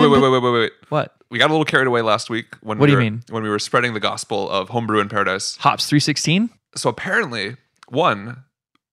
[0.00, 0.72] Wait, wait, wait, wait, wait, wait, wait.
[0.88, 1.14] What?
[1.30, 3.22] We got a little carried away last week when What we do you were, mean?
[3.30, 5.56] when we were spreading the gospel of homebrew in paradise.
[5.56, 6.50] Hops 316?
[6.76, 7.56] So apparently,
[7.88, 8.44] one,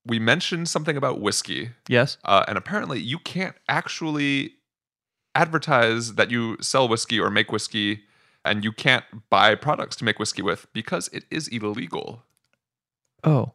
[0.06, 2.18] we mentioned something about whiskey, Yes.
[2.26, 4.54] uh, and apparently you can't actually
[5.36, 8.02] advertise that you sell whiskey or make whiskey,
[8.44, 12.24] and you can't buy products to make whiskey with because it is illegal.
[13.24, 13.54] Oh.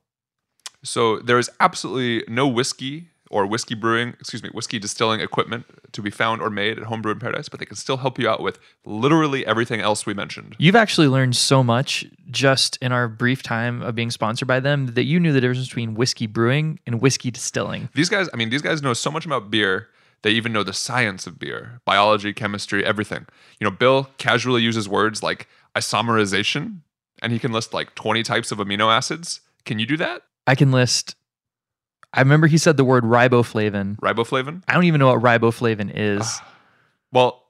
[0.84, 6.02] So there is absolutely no whiskey or whiskey brewing, excuse me, whiskey distilling equipment to
[6.02, 8.40] be found or made at Homebrew in Paradise, but they can still help you out
[8.40, 10.54] with literally everything else we mentioned.
[10.58, 14.86] You've actually learned so much just in our brief time of being sponsored by them
[14.94, 17.88] that you knew the difference between whiskey brewing and whiskey distilling.
[17.94, 19.88] These guys, I mean, these guys know so much about beer.
[20.22, 23.26] They even know the science of beer, biology, chemistry, everything.
[23.60, 26.78] You know, Bill casually uses words like isomerization,
[27.22, 29.40] and he can list like 20 types of amino acids.
[29.64, 30.22] Can you do that?
[30.46, 31.16] I can list.
[32.16, 33.96] I remember he said the word riboflavin.
[33.98, 34.62] Riboflavin?
[34.66, 36.22] I don't even know what riboflavin is.
[36.24, 36.52] Ah.
[37.12, 37.44] Well,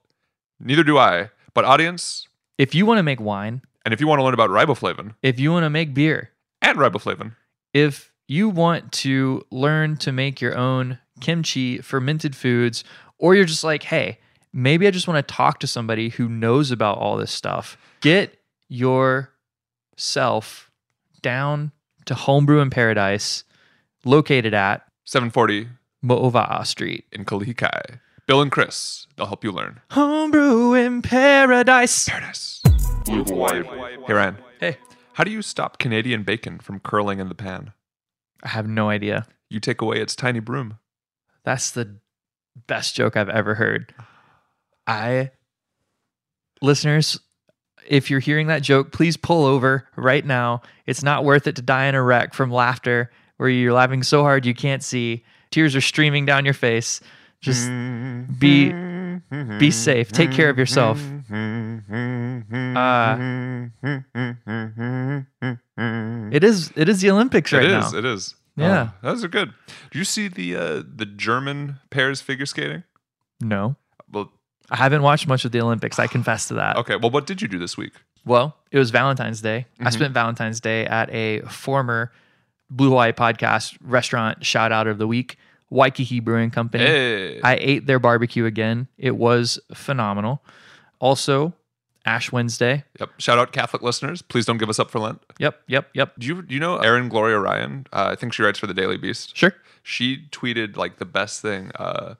[0.59, 1.29] neither do I.
[1.53, 4.49] But audience, if you want to make wine, and if you want to learn about
[4.49, 7.33] riboflavin if you want to make beer, and riboflavin,
[7.73, 12.83] if you want to learn to make your own kimchi, fermented foods,
[13.17, 14.19] or you're just like, hey,
[14.51, 18.37] maybe I just want to talk to somebody who knows about all this stuff, get
[18.67, 19.29] yourself
[21.21, 21.71] down
[22.05, 23.45] to Homebrew in Paradise,
[24.05, 25.67] located at 740
[26.03, 27.05] Mo'owa'a Street.
[27.11, 27.99] in Kalihikai.
[28.27, 29.79] Bill and Chris, they'll help you learn.
[29.91, 32.07] Homebrew in Paradise.
[32.09, 32.61] Paradise.
[33.07, 34.37] Hey, Ryan.
[34.59, 34.77] Hey,
[35.13, 37.71] How do you stop Canadian bacon from curling in the pan?
[38.43, 39.25] I have no idea.
[39.49, 40.77] You take away its tiny broom.
[41.45, 41.97] That's the
[42.67, 43.93] best joke I've ever heard.
[44.85, 45.31] I,
[46.61, 47.19] listeners,
[47.87, 50.61] if you're hearing that joke, please pull over right now.
[50.85, 54.21] It's not worth it to die in a wreck from laughter where you're laughing so
[54.23, 55.23] hard you can't see.
[55.51, 56.99] Tears are streaming down your face.
[57.41, 57.67] Just
[58.39, 58.71] be
[59.59, 60.11] be safe.
[60.11, 60.99] Take care of yourself.
[62.75, 63.17] Uh,
[66.31, 67.93] it is it is the Olympics right It is.
[67.93, 67.99] now.
[67.99, 68.35] It is.
[68.55, 68.89] Yeah.
[69.03, 69.53] Oh, those are good.
[69.91, 72.83] Do you see the uh, the German pairs figure skating?
[73.39, 73.75] No,
[74.11, 74.31] Well,
[74.71, 75.99] I haven't watched much of the Olympics.
[75.99, 76.75] I confess to that.
[76.77, 76.95] okay.
[76.95, 77.93] Well, what did you do this week?
[78.25, 79.67] Well, it was Valentine's Day.
[79.79, 79.93] I Mhm.
[79.93, 82.11] spent Valentine's Day at a former
[82.69, 85.37] Blue Hawaii podcast restaurant shout out of the week,
[85.69, 86.83] Waikiki Brewing Company.
[86.83, 87.41] Hey.
[87.41, 88.87] I ate their barbecue again.
[88.97, 90.43] It was phenomenal.
[90.99, 91.53] Also,
[92.05, 92.85] Ash Wednesday.
[92.99, 93.09] yep.
[93.17, 94.21] Shout out Catholic listeners.
[94.21, 95.21] Please don't give us up for Lent.
[95.39, 96.13] Yep, yep, yep.
[96.17, 97.85] Do you do you know Erin Gloria Ryan?
[97.91, 99.35] Uh, I think she writes for the Daily Beast.
[99.35, 99.53] Sure.
[99.83, 101.71] She tweeted like the best thing.
[101.75, 102.15] Uh,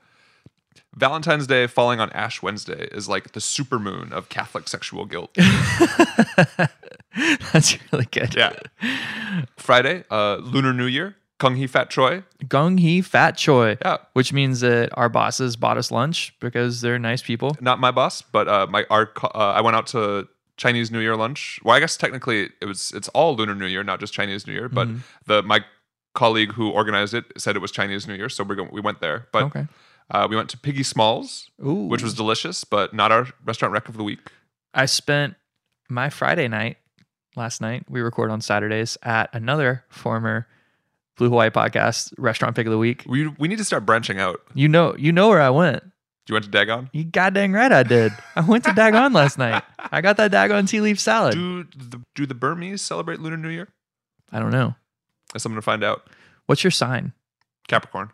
[0.96, 5.36] Valentine's Day falling on Ash Wednesday is like the supermoon of Catholic sexual guilt.
[7.52, 8.36] That's really good.
[8.36, 8.53] yeah.
[9.58, 12.24] Friday, uh, Lunar New Year, Kung Hee Fat Choi.
[12.46, 13.78] Gung Hee Fat Choi.
[13.84, 13.97] Yeah.
[14.14, 17.56] Which means that our bosses bought us lunch because they're nice people.
[17.59, 20.28] Not my boss, but uh, my our uh, I went out to
[20.58, 21.59] Chinese New Year lunch.
[21.64, 24.53] Well, I guess technically it was it's all Lunar New Year, not just Chinese New
[24.53, 24.70] Year.
[24.70, 25.00] But Mhm.
[25.26, 25.62] the my
[26.14, 29.00] colleague who organized it said it was Chinese New Year, so we're going, we went
[29.02, 29.28] there.
[29.31, 29.68] But okay.
[30.12, 31.73] Uh, we went to Piggy Smalls, Ooh.
[31.88, 34.19] which was delicious, but not our restaurant rec of the week.
[34.73, 35.35] I spent
[35.90, 36.78] my Friday night
[37.35, 37.85] last night.
[37.90, 40.47] We record on Saturdays at another former
[41.17, 43.03] Blue Hawaii podcast restaurant pick of the week.
[43.07, 44.41] We we need to start branching out.
[44.53, 45.84] You know, you know where I went.
[46.28, 46.90] You went to Dagon.
[46.91, 48.12] You goddamn right I did.
[48.35, 49.63] I went to Dagon last night.
[49.79, 51.34] I got that Dagon tea leaf salad.
[51.34, 53.69] Do the do the Burmese celebrate Lunar New Year?
[54.31, 54.75] I don't know.
[55.34, 56.09] That's something to find out.
[56.46, 57.13] What's your sign?
[57.67, 58.12] Capricorn.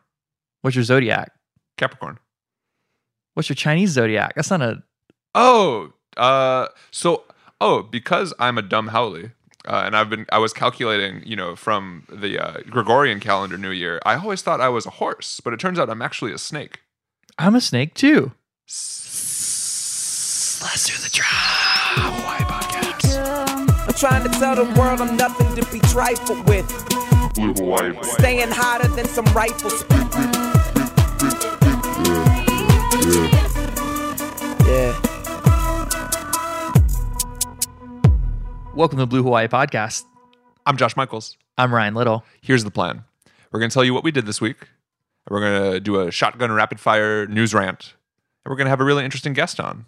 [0.62, 1.32] What's your zodiac?
[1.78, 2.20] Capricorn.
[3.34, 4.36] What's your Chinese zodiac?
[4.36, 4.84] That's not a.
[5.34, 7.24] Oh, uh, so
[7.60, 9.16] oh, because I'm a dumb haole,
[9.66, 13.72] uh, and I've been I was calculating, you know, from the uh, Gregorian calendar New
[13.72, 14.00] Year.
[14.06, 16.82] I always thought I was a horse, but it turns out I'm actually a snake.
[17.40, 18.34] I'm a snake too.
[20.64, 21.28] Let's do the drop.
[21.30, 23.88] Hawaii podcast.
[23.88, 26.70] I'm trying to tell the world I'm nothing to be trifled with.
[28.20, 29.84] Staying hotter than some rifles.
[38.74, 40.04] Welcome to the Blue Hawaii podcast.
[40.66, 41.38] I'm Josh Michaels.
[41.58, 42.24] I'm Ryan Little.
[42.42, 43.04] Here's the plan.
[43.52, 44.68] We're going to tell you what we did this week.
[45.30, 47.94] We're going to do a shotgun rapid fire news rant.
[48.44, 49.86] And we're going to have a really interesting guest on.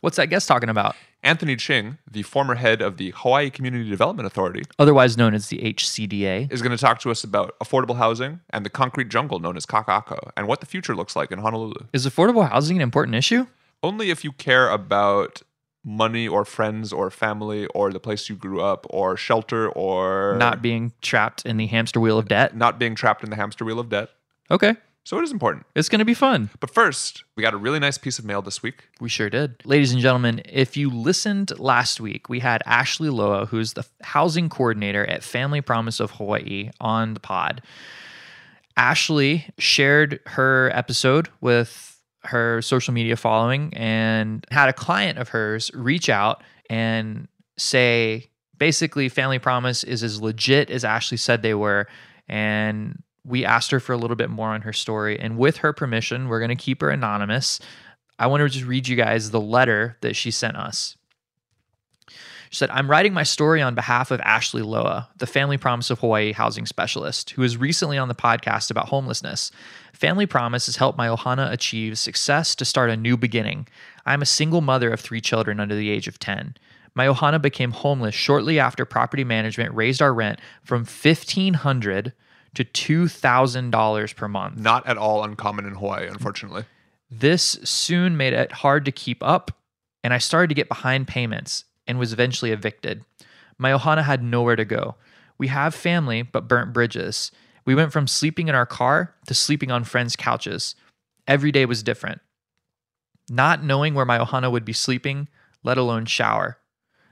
[0.00, 0.94] What's that guest talking about?
[1.24, 5.58] Anthony Ching, the former head of the Hawaii Community Development Authority, Otherwise known as the
[5.58, 6.50] HCDA.
[6.52, 9.66] is going to talk to us about affordable housing and the concrete jungle known as
[9.66, 11.86] Kakaako and what the future looks like in Honolulu.
[11.92, 13.48] Is affordable housing an important issue?
[13.82, 15.42] Only if you care about
[15.84, 20.60] money or friends or family or the place you grew up or shelter or Not
[20.60, 22.56] being trapped in the hamster wheel of debt.
[22.56, 24.10] not being trapped in the hamster wheel of debt.
[24.50, 24.76] Okay.
[25.04, 25.64] So it is important.
[25.74, 26.50] It's going to be fun.
[26.60, 28.88] But first, we got a really nice piece of mail this week.
[29.00, 29.64] We sure did.
[29.64, 34.50] Ladies and gentlemen, if you listened last week, we had Ashley Loa, who's the housing
[34.50, 37.62] coordinator at Family Promise of Hawaii, on the pod.
[38.76, 41.87] Ashley shared her episode with
[42.24, 48.28] her social media following and had a client of hers reach out and say
[48.58, 51.86] basically Family Promise is as legit as Ashley said they were.
[52.28, 55.18] And we asked her for a little bit more on her story.
[55.18, 57.60] And with her permission, we're going to keep her anonymous.
[58.18, 60.96] I want to just read you guys the letter that she sent us.
[62.50, 65.98] She said, I'm writing my story on behalf of Ashley Loa, the Family Promise of
[66.00, 69.50] Hawaii housing specialist, who was recently on the podcast about homelessness.
[69.92, 73.68] Family Promise has helped my Ohana achieve success to start a new beginning.
[74.06, 76.56] I'm a single mother of three children under the age of 10.
[76.94, 82.12] My Ohana became homeless shortly after property management raised our rent from 1500
[82.54, 84.58] to $2,000 per month.
[84.58, 86.64] Not at all uncommon in Hawaii, unfortunately.
[87.10, 89.50] This soon made it hard to keep up,
[90.02, 93.04] and I started to get behind payments and was eventually evicted.
[93.58, 94.94] My Ohana had nowhere to go.
[95.38, 97.32] We have family, but burnt bridges.
[97.64, 100.74] We went from sleeping in our car to sleeping on friends' couches.
[101.26, 102.20] Every day was different.
[103.30, 105.28] Not knowing where my Ohana would be sleeping,
[105.62, 106.58] let alone shower.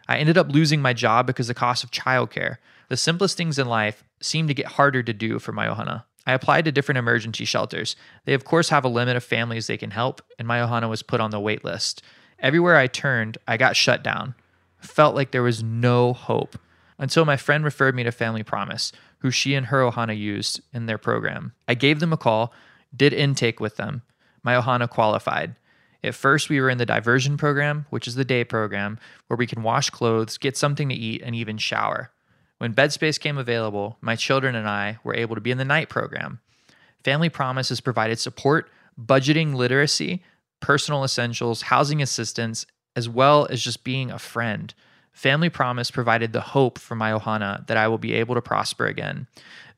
[0.08, 2.56] I ended up losing my job because the cost of childcare.
[2.88, 6.04] The simplest things in life seem to get harder to do for my Ohana.
[6.26, 7.94] I applied to different emergency shelters.
[8.24, 11.02] They, of course, have a limit of families they can help, and my Ohana was
[11.02, 12.02] put on the wait list.
[12.38, 14.34] Everywhere I turned, I got shut down.
[14.86, 16.58] Felt like there was no hope
[16.98, 20.86] until my friend referred me to Family Promise, who she and her Ohana used in
[20.86, 21.52] their program.
[21.68, 22.52] I gave them a call,
[22.94, 24.02] did intake with them.
[24.42, 25.56] My Ohana qualified.
[26.02, 29.46] At first, we were in the diversion program, which is the day program, where we
[29.46, 32.12] can wash clothes, get something to eat, and even shower.
[32.58, 35.64] When bed space came available, my children and I were able to be in the
[35.64, 36.40] night program.
[37.04, 40.22] Family Promise has provided support, budgeting literacy,
[40.60, 42.66] personal essentials, housing assistance,
[42.96, 44.74] as well as just being a friend.
[45.12, 48.86] Family Promise provided the hope for my Ohana that I will be able to prosper
[48.86, 49.28] again.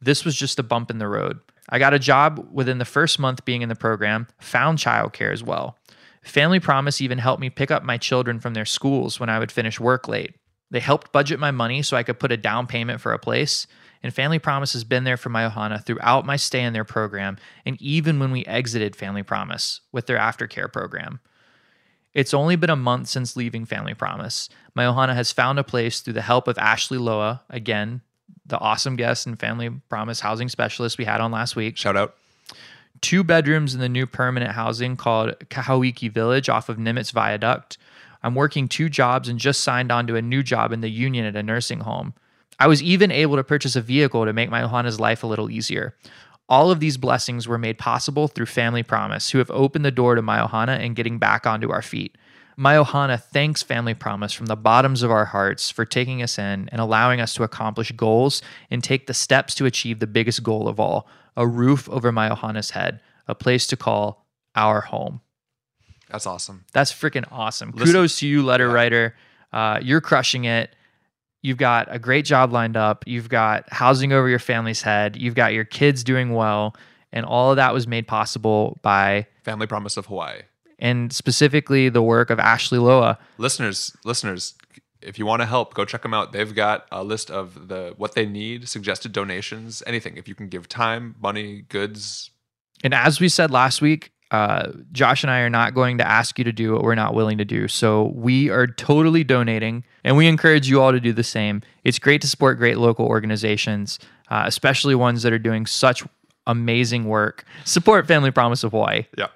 [0.01, 1.39] This was just a bump in the road.
[1.69, 5.43] I got a job within the first month being in the program, found childcare as
[5.43, 5.77] well.
[6.23, 9.53] Family Promise even helped me pick up my children from their schools when I would
[9.53, 10.35] finish work late.
[10.71, 13.67] They helped budget my money so I could put a down payment for a place.
[14.03, 17.37] And Family Promise has been there for my Ohana throughout my stay in their program,
[17.67, 21.21] and even when we exited Family Promise with their aftercare program.
[22.15, 24.49] It's only been a month since leaving Family Promise.
[24.75, 28.01] My Ohana has found a place through the help of Ashley Loa, again,
[28.47, 31.77] the awesome guest and Family Promise housing specialist we had on last week.
[31.77, 32.15] Shout out.
[33.01, 37.79] Two bedrooms in the new permanent housing called Kahauiki Village off of Nimitz Viaduct.
[38.23, 41.25] I'm working two jobs and just signed on to a new job in the union
[41.25, 42.15] at a nursing home.
[42.59, 45.51] I was even able to purchase a vehicle to make my Ohana's life a little
[45.51, 45.95] easier.
[46.49, 50.15] All of these blessings were made possible through Family Promise, who have opened the door
[50.15, 52.17] to my Ohana and getting back onto our feet.
[52.57, 56.69] My Ohana thanks Family Promise from the bottoms of our hearts for taking us in
[56.73, 60.67] and allowing us to accomplish goals and take the steps to achieve the biggest goal
[60.69, 61.07] of all
[61.37, 65.21] a roof over my Ohana's head, a place to call our home.
[66.11, 66.65] That's awesome.
[66.73, 67.71] That's freaking awesome.
[67.73, 68.73] Listen- Kudos to you, letter Yeah.
[68.75, 69.15] writer.
[69.53, 70.75] Uh, you're crushing it.
[71.49, 73.05] You've got a great job lined up.
[73.07, 75.17] You've got housing over your family's head.
[75.17, 76.77] You've got your kids doing well.
[77.11, 80.43] And all of that was made possible by, Family Promise of Hawaii.
[80.79, 83.19] and specifically the work of Ashley Loa.
[83.39, 84.55] Listeners, listeners,
[85.01, 86.33] if you want to help, go check them out.
[86.33, 90.19] They've got a list of the what they need, suggested donations, anything.
[90.19, 92.31] If you can give time, money, goods,
[92.85, 96.39] And as we said last week, uh, Josh and I are not going to ask
[96.39, 97.67] you to do what we're not willing to do.
[97.69, 101.63] So we are totally donating, and we encourage you all to do the same.
[101.85, 103.99] It's great to support great local organizations,
[104.31, 106.03] uh, especially ones that are doing such
[106.47, 107.45] amazing work.
[107.65, 109.07] Support Family Promise of Hawaii.
[109.17, 109.29] yeah.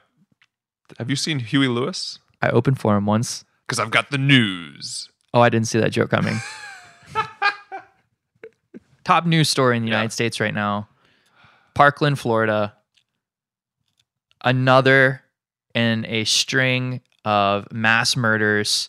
[0.99, 2.19] Have you seen Huey Lewis?
[2.43, 3.45] I opened for him once.
[3.67, 5.09] Because I've got the news.
[5.33, 6.37] Oh, I didn't see that joke coming.
[9.05, 9.95] Top news story in the Yeah.
[9.97, 10.89] United States right now
[11.75, 12.75] Parkland, Florida.
[14.45, 15.23] Another
[15.75, 18.89] in a string of mass murders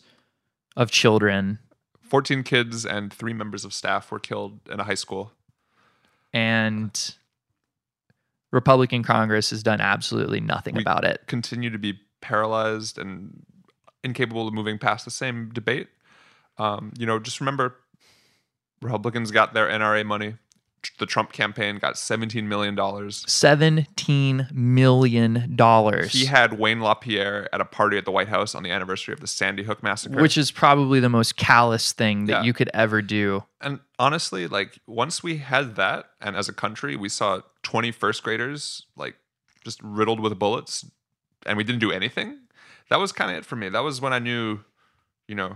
[0.75, 1.59] of children.
[2.01, 5.31] 14 kids and three members of staff were killed in a high school.
[6.33, 7.15] And
[8.51, 11.23] Republican Congress has done absolutely nothing We- about it.
[11.27, 13.45] Continue to be paralyzed and
[14.03, 15.87] incapable of moving past the same debate.
[16.57, 17.75] Um, you know, just remember
[18.81, 20.35] Republicans got their NRA money.
[20.99, 22.75] The Trump campaign got $17 million.
[22.75, 25.57] $17 million.
[26.09, 29.19] He had Wayne LaPierre at a party at the White House on the anniversary of
[29.19, 30.21] the Sandy Hook massacre.
[30.21, 32.43] which is probably the most callous thing that Yeah.
[32.43, 33.43] you could ever do.
[33.61, 38.21] and honestly, like once we had that, and as a country, we saw 20 first
[38.23, 39.15] graders like
[39.63, 40.85] just riddled with bullets,
[41.45, 42.39] and we didn't do anything.
[42.89, 43.69] That was kind of it for me.
[43.69, 44.59] That was when I knew,
[45.27, 45.55] you know,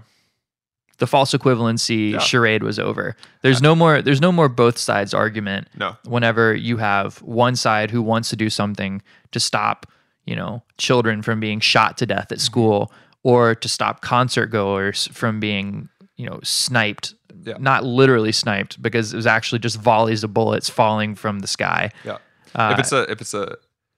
[0.99, 2.19] The false equivalency Yeah.
[2.19, 3.15] charade was over.
[3.43, 4.01] There's no more.
[4.01, 5.67] There's no more both sides argument.
[5.77, 9.01] no, Whenever you have one side who wants to do something
[9.31, 9.85] to stop,
[10.25, 12.33] you know, children from being shot to death Mm-hmm.
[12.33, 12.91] at school,
[13.23, 17.13] or to stop concert goers from being, you know, sniped.
[17.43, 17.55] Yeah.
[17.59, 21.91] Not literally sniped because it was actually just volleys of bullets falling from the sky.
[22.03, 22.17] yeah.
[22.55, 23.55] Uh, if it's a if it's a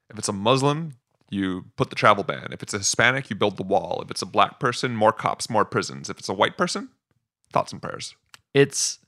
[0.10, 0.94] if it's a Muslim,
[1.29, 2.50] you put the travel ban.
[2.51, 4.01] If it's a Hispanic, you build the wall.
[4.03, 6.09] If it's a black person, more cops, more prisons.
[6.09, 6.89] If it's a white person,
[7.53, 8.15] thoughts and prayers.
[8.53, 9.00] it's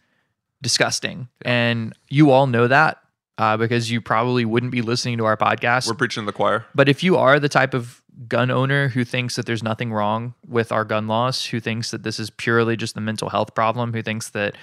[0.61, 1.27] disgusting.
[1.43, 2.99] And you all know that
[3.37, 5.87] uh, because you probably wouldn't be listening to our podcast.
[5.87, 6.65] We're preaching to the choir.
[6.75, 10.35] but if you are the type of gun owner who thinks that there's nothing wrong
[10.47, 13.93] with our gun laws, who thinks that this is purely just the mental health problem,
[13.93, 14.55] who thinks that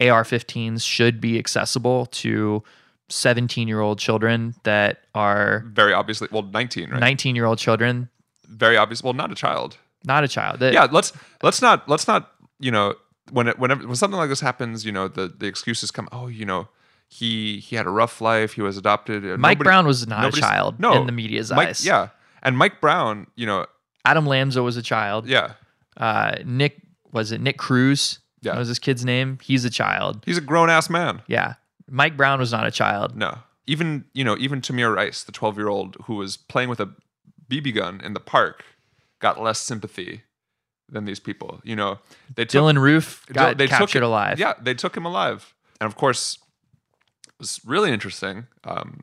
[0.00, 2.62] AR 15s should be accessible to
[3.08, 7.00] 17 year old children that are Very obviously, well, 19, right?
[7.00, 8.08] 19 year old children,
[8.48, 9.02] Very obvious.
[9.02, 9.76] Well, not a child.
[10.04, 10.60] not a child.
[10.60, 12.94] That, yeah let's let's not let's not you know
[13.32, 16.28] when it whenever when something like this happens you know the the excuses come oh
[16.28, 16.68] you know
[17.08, 20.40] he he had a rough life he was adopted Mike nobody- Brown was not a
[20.40, 21.84] child no, in the media's Mike, eyes.
[21.86, 22.08] yeah
[22.42, 23.66] and mike brown you know
[24.04, 25.26] Adam Lanza was a child.
[25.26, 25.54] yeah
[25.96, 28.20] Uh, Nick, was it Nick Cruz?
[28.42, 28.52] Yeah.
[28.52, 29.38] That was his kid's name.
[29.42, 30.22] He's a child.
[30.24, 31.54] he's a grown-ass man Yeah.
[31.88, 33.16] Mike Brown was not a child.
[33.16, 36.78] no even you know even tamir rice the 12 year old who was playing with
[36.80, 36.88] a
[37.50, 38.64] bb gun in the park
[39.18, 40.22] got less sympathy
[40.88, 41.98] than these people you know
[42.34, 44.38] they took Dylann Roof got they captured him- alive.
[44.38, 45.52] Yeah, they took him alive.
[45.80, 46.38] And of course,
[47.26, 48.46] it was really interesting.
[48.64, 49.00] Um,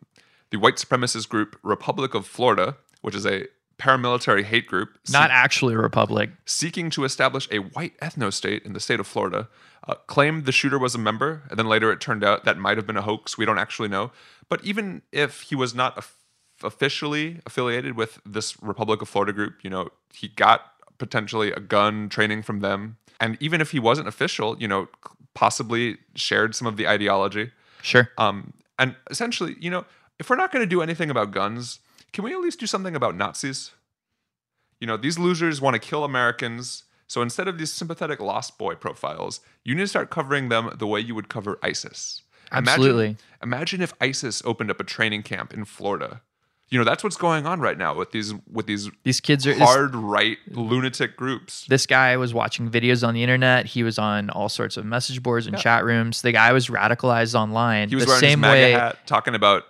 [0.50, 3.48] the white supremacist group Republic of Florida, which is a
[3.80, 6.30] paramilitary hate group Not seek- actually a republic.
[6.46, 9.50] seeking to establish a white ethno state in the state of Florida,
[9.88, 12.77] uh, claimed the shooter was a member, and then later it turned out that might
[12.77, 13.38] have been a hoax.
[13.38, 14.12] We don't actually know.
[14.48, 16.13] But even if he was not of-
[16.63, 20.62] officially affiliated with this Republic of Florida group, you know, he got
[20.98, 22.98] potentially a gun training from them.
[23.20, 24.88] And even if he wasn't official, you know,
[25.34, 27.51] possibly shared some of the ideology.
[27.82, 28.10] Sure.
[28.18, 29.86] Um, and essentially, you know,
[30.20, 31.80] if we're not going to do anything about guns,
[32.13, 33.72] can we at least do something about Nazis?
[34.79, 36.84] You know, these losers want to kill Americans.
[37.08, 40.88] So instead of these sympathetic lost boy profiles, you need to start covering them the
[40.88, 42.22] way you would cover ISIS.
[42.51, 43.17] Imagine- Absolutely.
[43.41, 46.22] Imagine if ISIS opened up a training camp in Florida.
[46.70, 49.53] You know, that's what's going on right now with these with these These kids are
[49.53, 51.65] this, hard right lunatic groups.
[51.67, 53.67] this guy was watching videos on the internet.
[53.67, 56.24] He was on all sorts of message boards and chat rooms.
[56.24, 57.89] The guy was radicalized online.
[57.89, 59.65] He was the wearing his same MAGA way hat, talking about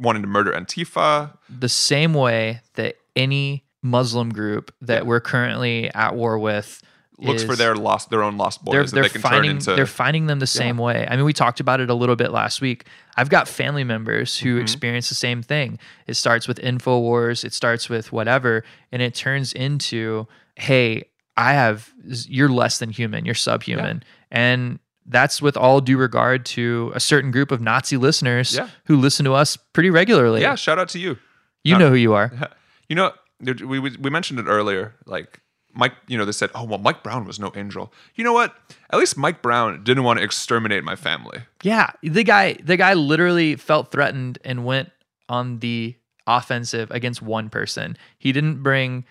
[0.00, 1.36] wanting to murder Antifa.
[1.48, 5.08] the same way that any Muslim group that Yeah.
[5.08, 6.82] we're currently at war with
[7.20, 9.56] Looks for their lost, their own lost boys they're, that they're they can finding turn
[9.56, 9.74] into.
[9.74, 11.04] they're finding them the same way.
[11.10, 12.86] I mean, we talked about it a little bit last week.
[13.16, 14.62] I've got family members who Mm-hmm.
[14.62, 15.80] experience the same thing.
[16.06, 18.62] It starts with Infowars, it starts with whatever,
[18.92, 24.78] and it turns into, hey, I have you're less than human, you're subhuman, and
[25.10, 28.68] that's with all due regard to a certain group of Nazi listeners Yeah.
[28.84, 30.42] who listen to us pretty regularly.
[30.42, 31.16] yeah, shout out to you.
[31.64, 32.30] you uh, know who you are.
[32.90, 33.12] You know,
[33.42, 34.94] we we we mentioned it earlier.
[35.04, 35.40] Like
[35.74, 38.54] Mike, you know, they said, "Oh well, Mike Brown was no angel." You know what?
[38.90, 41.40] At least Mike Brown didn't want to exterminate my family.
[41.62, 44.88] Yeah, the guy the guy literally felt threatened and went
[45.28, 45.96] on the
[46.26, 47.98] offensive against one person.
[48.18, 49.04] He didn't bring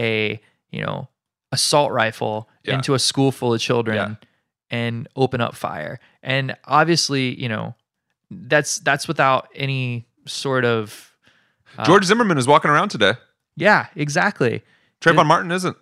[0.00, 1.08] a, you know,
[1.50, 2.74] assault rifle Yeah.
[2.76, 4.28] into a school full of children Yeah.
[4.74, 6.00] And open up fire.
[6.20, 7.76] And obviously, you know,
[8.28, 11.12] that's that's without any sort of
[11.78, 13.14] Uh, George Zimmerman is walking around today.
[13.56, 14.62] yeah, exactly.
[15.00, 15.76] Trayvon Martin isn't.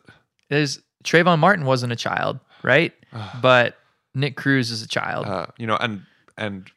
[0.50, 2.92] Is Trayvon Martin wasn't a child, right?
[3.40, 3.78] but
[4.14, 5.26] Nick Cruz is a child.
[5.26, 6.02] Uh, you know, and
[6.36, 6.70] and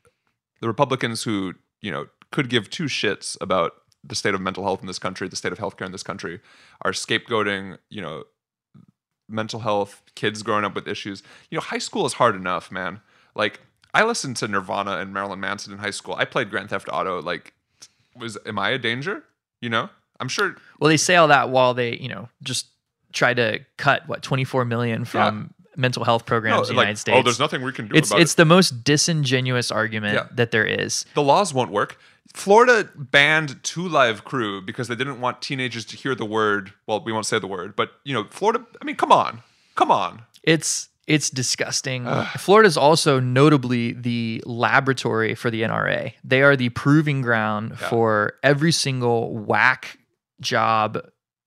[0.61, 3.73] the Republicans who you know could give two shits about
[4.07, 6.39] the state of mental health in this country, the state of healthcare in this country,
[6.83, 7.77] are scapegoating.
[7.89, 8.23] You know,
[9.27, 11.23] mental health, kids growing up with issues.
[11.49, 13.01] You know, high school is hard enough, man.
[13.35, 13.59] Like
[13.93, 16.15] I listened to Nirvana and Marilyn Manson in high school.
[16.15, 17.21] I played Grand Theft Auto.
[17.21, 17.53] Like,
[18.15, 19.23] was am I a danger?
[19.61, 19.89] You know,
[20.19, 20.55] I'm sure.
[20.79, 22.67] Well, they say all that while they, you know, just
[23.13, 26.95] try to cut what 24 million from mental health programs in the like, United oh,
[26.99, 27.17] States.
[27.17, 28.37] oh, there's nothing we can do it's it's it.
[28.37, 30.27] the most disingenuous argument Yeah.
[30.33, 31.05] that there is.
[31.15, 31.97] the laws won't work.
[32.33, 36.73] Florida banned Two Live Crew because they didn't want teenagers to hear the word.
[36.87, 38.65] Well, we won't say the word, but you know, Florida.
[38.81, 39.41] I mean, come on,
[39.75, 40.23] come on.
[40.43, 42.07] It's it's disgusting.
[42.37, 46.13] Florida is also notably the laboratory for the NRA.
[46.23, 49.99] They are the proving ground for every single whack
[50.41, 50.99] job,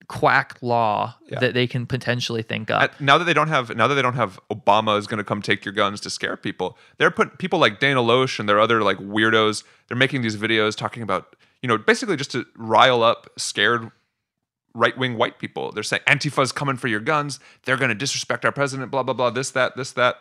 [0.08, 1.38] quack law Yeah.
[1.40, 2.98] that they can potentially think up.
[3.00, 5.42] Now that they don't have, now that they don't have Obama is going to come
[5.42, 6.76] take your guns to scare people.
[6.96, 9.64] They're putting people like Dana Loesch and their other like weirdos.
[9.86, 13.90] They're making these videos talking about you know, basically just to rile up scared
[14.74, 15.72] right wing white people.
[15.72, 17.40] They're saying Antifa's coming for your guns.
[17.64, 20.16] They're going to disrespect our president, blah, blah, blah, this, that, this, that.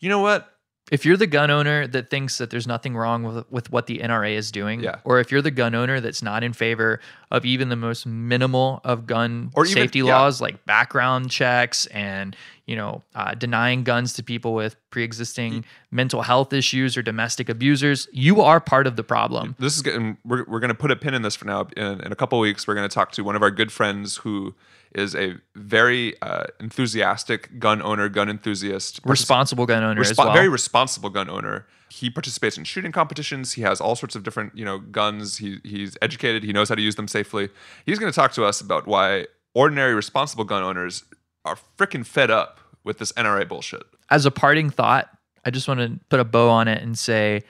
[0.00, 0.52] You know what?
[0.90, 3.98] If you're the gun owner that thinks that there's nothing wrong with, with what the
[4.00, 4.96] NRA is doing, Yeah.
[5.04, 6.98] or if you're the gun owner that's not in favor
[7.30, 10.18] of even the most minimal of gun Or even- safety yeah.
[10.18, 12.34] laws like background checks and
[12.66, 18.08] you know uh, denying guns to people with pre-existing mental health issues or domestic abusers,
[18.10, 19.54] you are part of the problem.
[19.60, 21.68] This is getting, we're, we're going to put a pin in this for now.
[21.76, 23.70] In, in a couple of weeks, we're going to talk to one of our good
[23.70, 24.56] friends who
[24.94, 29.00] is a very uh, enthusiastic gun owner, gun enthusiast.
[29.04, 30.32] Responsible gun owner as well.
[30.32, 31.66] Very responsible gun owner.
[31.90, 33.54] He participates in shooting competitions.
[33.54, 35.38] He has all sorts of different, you know, guns.
[35.38, 36.44] He he's educated.
[36.44, 37.48] He knows how to use them safely.
[37.84, 41.04] He's going to talk to us about why ordinary responsible gun owners
[41.44, 43.82] are freaking fed up with this NRA bullshit.
[44.10, 45.10] as a parting thought,
[45.44, 47.42] I just want to put a bow on it and say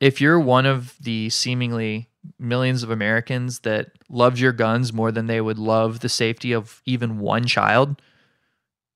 [0.00, 5.26] if you're one of the seemingly millions of Americans that loves your guns more than
[5.26, 8.00] they would love the safety of even one child,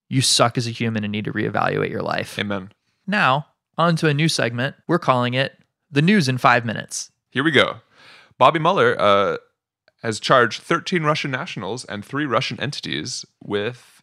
[0.09, 2.39] you suck as a human and need to reevaluate your life.
[2.39, 2.73] Amen.
[3.07, 4.77] Now, on to a new segment.
[4.87, 5.59] We're calling it
[5.91, 7.11] The News in Five Minutes.
[7.31, 7.77] Here we go.
[8.39, 9.39] Bobby Mueller uh,
[10.03, 14.03] has charged 13 Russian nationals and three Russian entities with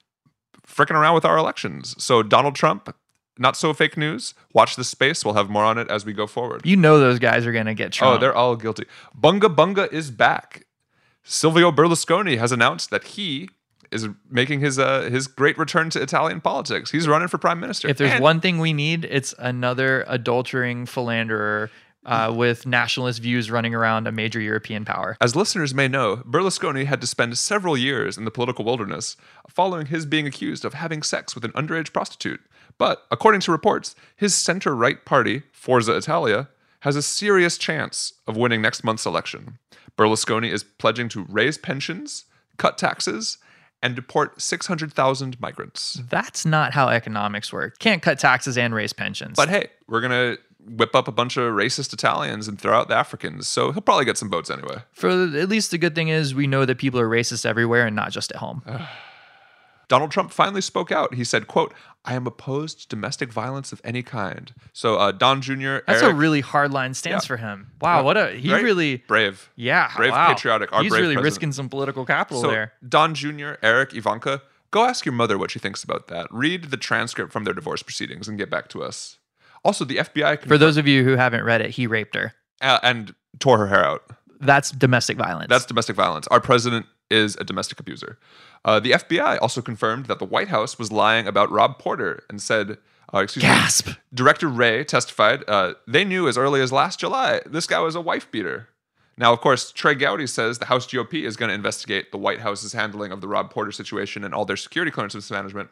[0.68, 1.96] fricking around with our elections.
[2.04, 2.96] So Donald Trump,
[3.38, 4.34] not so fake news.
[4.54, 5.24] Watch this space.
[5.26, 6.62] We'll have more on it as we go forward.
[6.66, 8.16] You know those guys are going to get Trump.
[8.16, 8.86] Oh, they're all guilty.
[9.20, 10.66] Bunga Bunga is back.
[11.24, 13.50] Silvio Berlusconi has announced that he
[13.92, 16.92] is making his uh, his great return to Italian politics.
[16.92, 17.88] He's running for prime minister.
[17.90, 21.70] If there's And- one thing we need, it's another adultering philanderer
[22.06, 25.18] uh, with nationalist views running around a major European power.
[25.22, 29.86] As listeners may know, Berlusconi had to spend several years in the political wilderness following
[29.88, 32.42] his being accused of having sex with an underage prostitute.
[32.82, 38.36] But according to reports, his center right party, Forza Italia, has a serious chance of
[38.36, 39.60] winning next month's election.
[40.00, 42.26] Berlusconi is pledging to raise pensions,
[42.58, 43.38] cut taxes,
[43.84, 46.02] and deport 600,000 migrants.
[46.10, 47.78] That's not how economics work.
[47.78, 49.36] Can't cut taxes and raise pensions.
[49.36, 52.88] But hey, we're going to whip up a bunch of racist Italians and throw out
[52.88, 53.48] the Africans.
[53.48, 54.78] So he'll probably get some votes anyway.
[54.92, 57.96] for at least the good thing is we know that people are racist everywhere and
[57.96, 58.64] not just at home.
[59.92, 61.14] Donald Trump finally spoke out.
[61.16, 61.74] He said, quote,
[62.06, 64.54] I am opposed to domestic violence of any kind.
[64.72, 67.28] So uh, Don Jr., That's Eric, a really hard line stance Yeah.
[67.28, 67.72] for him.
[67.82, 68.64] Wow, what a he right?
[68.64, 69.50] really brave.
[69.58, 70.30] yeah, Brave, wow.
[70.30, 71.34] patriotic, our He's brave really president.
[71.34, 72.72] risking some political capital So there.
[72.88, 76.28] Don Jr., Eric, Ivanka, go ask your mother what she thinks about that.
[76.32, 79.18] Read the transcript from their divorce proceedings and get back to us.
[79.66, 82.34] Also, the FBI For those of you who haven't read it, he raped her.
[82.62, 84.04] uh, and tore her hair out.
[84.40, 85.50] That's domestic violence.
[85.50, 86.28] That's domestic violence.
[86.28, 88.18] Our president is a domestic abuser.
[88.64, 92.42] Uh, the FBI also confirmed that the White House was lying about Rob Porter and
[92.42, 92.78] said,
[93.14, 93.90] uh, excuse me, gasp.
[94.14, 98.02] Director Wray testified uh, they knew as early as last July this guy was a
[98.02, 98.70] wife beater.
[99.18, 102.40] Now, of course, Trey Gowdy says the House GOP is going to investigate the White
[102.40, 105.70] House's handling of the Rob Porter situation and all their security clearance mismanagement.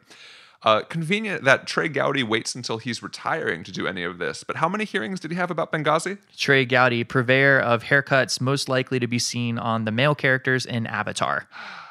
[0.62, 4.44] Uh, convenient that Trey Gowdy waits until he's retiring to do any of this.
[4.44, 6.18] But how many hearings did he have about Benghazi?
[6.36, 10.86] Trey Gowdy, purveyor of haircuts most likely to be seen on the male characters in
[10.86, 11.48] Avatar.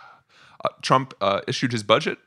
[0.64, 2.20] uh, Trump uh, issued his budget.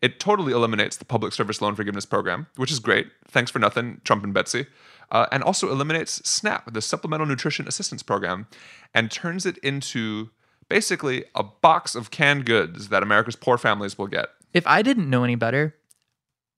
[0.00, 3.08] It totally eliminates the public service loan forgiveness program, which is great.
[3.28, 4.66] Thanks for nothing, Trump and Betsy.
[5.10, 8.46] Uh, and also eliminates SNAP, the Supplemental Nutrition Assistance Program,
[8.94, 10.30] and turns it into
[10.70, 14.28] basically a box of canned goods that America's poor families will get.
[14.54, 15.74] If I didn't know any better,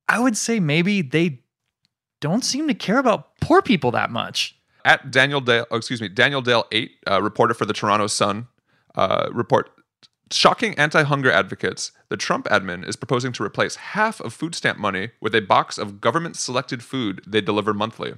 [0.08, 1.40] I would say maybe they
[2.20, 4.56] don't seem to care about poor people that much.
[4.84, 8.48] At Daniel Dale, oh, excuse me, Daniel Dale eight, uh, reporter for the Toronto Sun,
[8.94, 9.70] uh, report
[10.30, 11.92] shocking anti-hunger advocates.
[12.08, 15.78] The Trump admin is proposing to replace half of food stamp money with a box
[15.78, 18.14] of government-selected food they deliver monthly.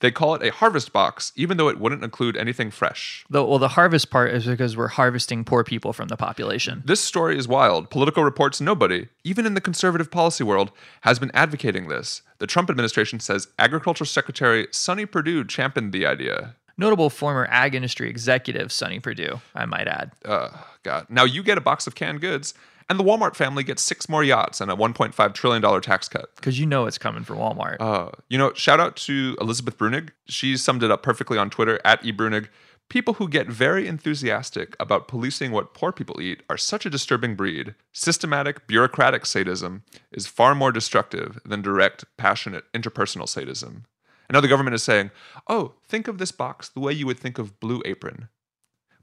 [0.00, 3.24] They call it a harvest box, even though it wouldn't include anything fresh.
[3.30, 6.82] The, well, the harvest part is because we're harvesting poor people from the population.
[6.84, 7.90] This story is wild.
[7.90, 12.22] Politico reports nobody, even in the conservative policy world, has been advocating this.
[12.38, 16.56] The Trump administration says Agriculture Secretary Sonny Perdue championed the idea.
[16.76, 20.10] Notable former ag industry executive Sonny Perdue, I might add.
[20.24, 20.48] uh,
[20.82, 21.06] God.
[21.08, 22.52] Now you get a box of canned goods,
[22.88, 26.34] and the Walmart family gets six more yachts and a $1.5 trillion tax cut.
[26.36, 27.76] Because you know it's coming for Walmart.
[27.80, 30.10] Uh, you know, shout out to Elizabeth Bruenig.
[30.26, 32.48] She summed it up perfectly on Twitter at eBruenig.
[32.90, 37.34] People who get very enthusiastic about policing what poor people eat are such a disturbing
[37.34, 37.74] breed.
[37.92, 43.86] Systematic, bureaucratic sadism is far more destructive than direct, passionate, interpersonal sadism.
[44.28, 45.10] And now the government is saying,
[45.48, 48.28] oh, think of this box the way you would think of Blue Apron.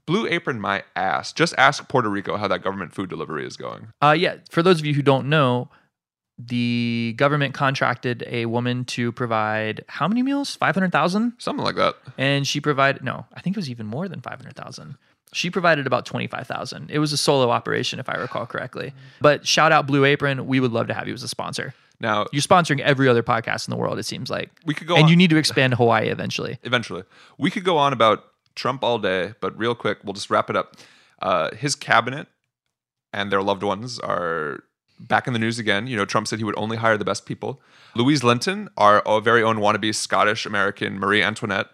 [0.06, 1.32] Blue Apron, my ass.
[1.32, 3.88] Just ask Puerto Rico how that government food delivery is going.
[4.02, 5.68] Uh, yeah, for those of you who don't know,
[6.38, 10.56] the government contracted a woman to provide how many meals?
[10.56, 11.34] 500,000?
[11.38, 11.94] Something like that.
[12.18, 14.96] And she provided, no, I think it was even more than 500,000.
[15.34, 16.90] She provided about 25,000.
[16.90, 18.92] It was a solo operation, if I recall correctly.
[19.20, 20.46] But shout out Blue Apron.
[20.46, 21.74] We would love to have you as a sponsor.
[22.00, 24.50] Now, You're sponsoring every other podcast in the world, it seems like.
[24.66, 26.58] we could go and on you need to expand to Hawaii eventually.
[26.64, 27.04] eventually.
[27.38, 30.56] We could go on about Trump all day, but real quick, we'll just wrap it
[30.56, 30.76] up.
[31.20, 32.28] Uh, his cabinet
[33.12, 34.64] and their loved ones are
[34.98, 35.86] back in the news again.
[35.86, 37.60] You know, Trump said he would only hire the best people.
[37.94, 41.68] Louise Linton, our, very own wannabe Scottish American Marie Antoinette,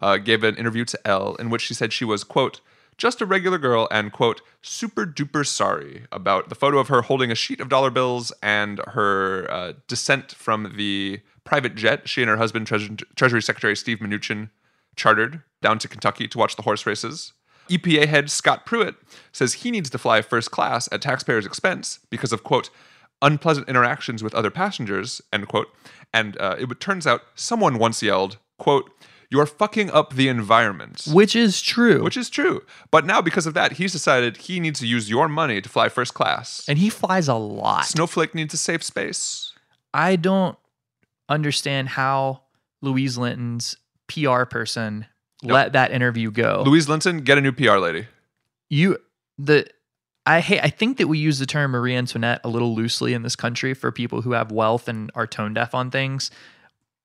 [0.00, 2.60] uh, gave an interview to Elle in which she said she was, quote,
[2.96, 7.30] just a regular girl and, quote, super duper sorry about the photo of her holding
[7.30, 12.28] a sheet of dollar bills and her uh, descent from the private jet she and
[12.28, 12.66] her husband,
[13.16, 14.50] Treasury Secretary Steve Mnuchin,
[14.96, 17.32] chartered down to Kentucky to watch the horse races.
[17.70, 18.96] EPA head Scott Pruitt
[19.32, 22.68] says he needs to fly first class at taxpayers' expense because of, quote,
[23.22, 25.68] unpleasant interactions with other passengers, end quote.
[26.12, 28.90] And uh, it turns out someone once yelled, quote,
[29.30, 31.08] you're fucking up the environment.
[31.10, 32.04] Which is true.
[32.04, 32.62] Which is true.
[32.90, 35.88] But now, because of that, he's decided he needs to use your money to fly
[35.88, 36.64] first class.
[36.68, 37.86] and he flies a lot.
[37.86, 39.52] Snowflake needs a safe space.
[39.92, 40.56] I don't
[41.28, 42.42] understand how
[42.82, 43.76] Louise Linton's
[44.08, 45.06] PR person
[45.42, 45.52] Nope.
[45.52, 46.62] let that interview go.
[46.66, 48.06] Louise Linton, get a new PR lady.
[48.70, 48.98] you
[49.38, 49.66] the
[50.26, 53.22] I hate I think that we use the term Marie Antoinette a little loosely in
[53.22, 56.30] this country for people who have wealth and are tone deaf on things.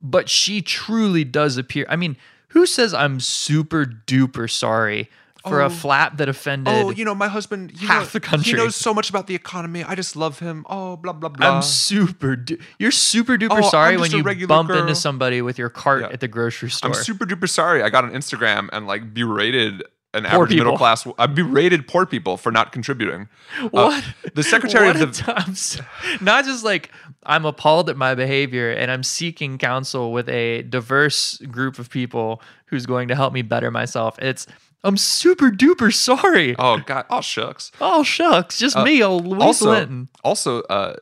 [0.02, 1.86] But she truly does appear.
[1.90, 2.16] I mean,
[2.50, 5.10] who says I'm super duper sorry
[5.48, 5.66] for Oh.
[5.68, 8.52] a flap that offended Oh, you know, my husband, Half know, the country.
[8.52, 9.84] He knows so much about the economy.
[9.84, 10.66] I just love him.
[10.70, 11.56] Oh, blah, blah, blah.
[11.58, 14.80] I'm super du- you're super duper Oh, sorry when you bump girl.
[14.82, 16.10] into somebody with your cart Yeah.
[16.14, 16.90] at the grocery store.
[16.92, 17.84] I'm super duper sorry.
[17.84, 21.06] I got on Instagram and like berated an Poor average middle class.
[21.20, 23.30] I berated poor people for not contributing.
[23.62, 26.92] Uh, What the secretary What of the I'm not just like
[27.28, 32.42] I'm appalled at my behavior and I'm seeking counsel with a diverse group of people
[32.66, 34.18] who's going to help me better myself.
[34.20, 34.48] It's
[34.84, 36.56] I'm super duper sorry.
[36.58, 37.72] oh god, oh shucks.
[37.82, 40.10] Oh shucks, just Uh, me, old Louise also, Linton.
[40.24, 40.96] also, uh,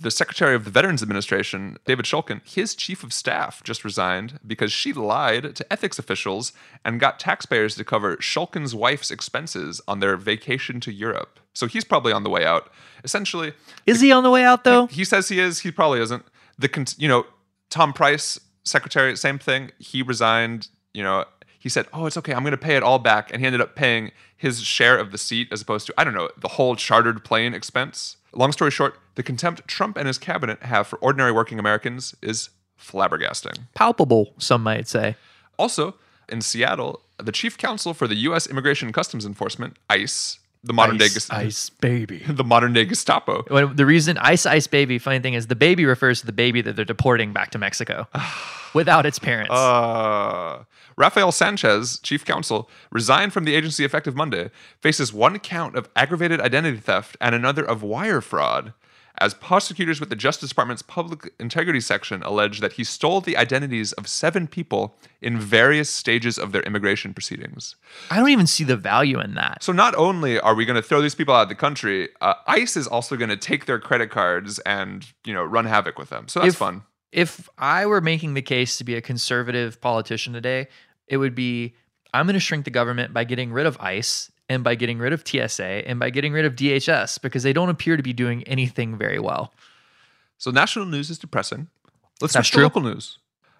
[0.00, 4.70] the secretary of the Veterans Administration, David Shulkin, his chief of staff just resigned because
[4.72, 6.52] she lied to ethics officials
[6.84, 11.40] and got taxpayers to cover Shulkin's wife's expenses on their vacation to Europe.
[11.52, 12.70] So he's probably on the way out.
[13.02, 13.52] Essentially,
[13.86, 14.86] Is he on the way out though?
[14.86, 15.60] he says he is.
[15.60, 16.24] He probably isn't.
[16.56, 17.26] The con- you know
[17.68, 19.72] Tom Price, secretary, same thing.
[19.80, 20.68] He resigned.
[20.94, 21.24] You know,
[21.68, 22.32] he said, "Oh, it's okay.
[22.32, 25.12] I'm going to pay it all back," and he ended up paying his share of
[25.12, 28.16] the seat as opposed to I don't know the whole chartered plane expense.
[28.32, 32.48] Long story short, the contempt Trump and his cabinet have for ordinary working Americans is
[32.80, 33.58] flabbergasting.
[33.74, 35.16] Palpable, some might say.
[35.58, 38.46] Also, in Seattle, the chief counsel for the U.S.
[38.46, 42.18] Immigration and Customs Enforcement, ICE, the modern day ice, ice baby.
[42.28, 45.84] the modern day Gestapo, When- the reason ice ice baby, funny thing is the baby
[45.84, 48.06] refers to the baby that they're deporting back to Mexico
[48.74, 49.52] without its parents.
[49.52, 50.64] Uh,
[50.96, 56.40] Rafael Sanchez, chief counsel, resigned from the agency effective Monday, faces one count of aggravated
[56.40, 58.72] identity theft and another of wire fraud,
[59.20, 63.92] as prosecutors with the Justice Department's public integrity section allege that he stole the identities
[63.94, 67.76] of seven people in various stages of their immigration proceedings.
[68.10, 69.62] I don't even see the value in that.
[69.62, 72.34] So not only are we going to throw these people out of the country, uh,
[72.46, 76.10] ICE is also going to take their credit cards and you know run havoc with
[76.10, 76.28] them.
[76.28, 76.82] So that's If- fun.
[77.12, 80.68] if I were making the case to be a conservative politician today,
[81.06, 81.74] it would be
[82.14, 85.12] I'm going to shrink the government by getting rid of ICE and by getting rid
[85.12, 88.42] of TSA and by getting rid of DHS because they don't appear to be doing
[88.44, 89.52] anything very well.
[90.38, 91.68] So national news is depressing.
[92.20, 92.62] Let's That's switch true.
[92.62, 93.18] to local news.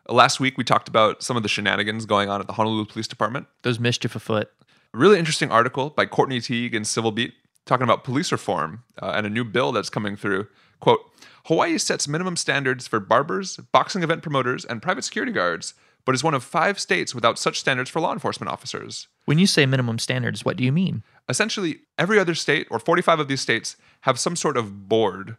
[0.08, 3.08] Last week we talked about some of the shenanigans going on at the Honolulu Police
[3.08, 3.46] Department.
[3.62, 4.50] Those mischief afoot.
[4.94, 7.34] A really interesting article by Courtney Teague in Civil Beat
[7.66, 10.46] talking about police reform uh, and a new bill that's coming through.
[10.80, 11.00] Quote,
[11.46, 15.74] Hawaii sets minimum standards for barbers, boxing event promoters, and private security guards,
[16.08, 19.08] but is one of five states without such standards for law enforcement officers.
[19.26, 21.02] When you say minimum standards, what do you mean?
[21.28, 25.36] Essentially, every other state, or 45 of these states, have some sort of board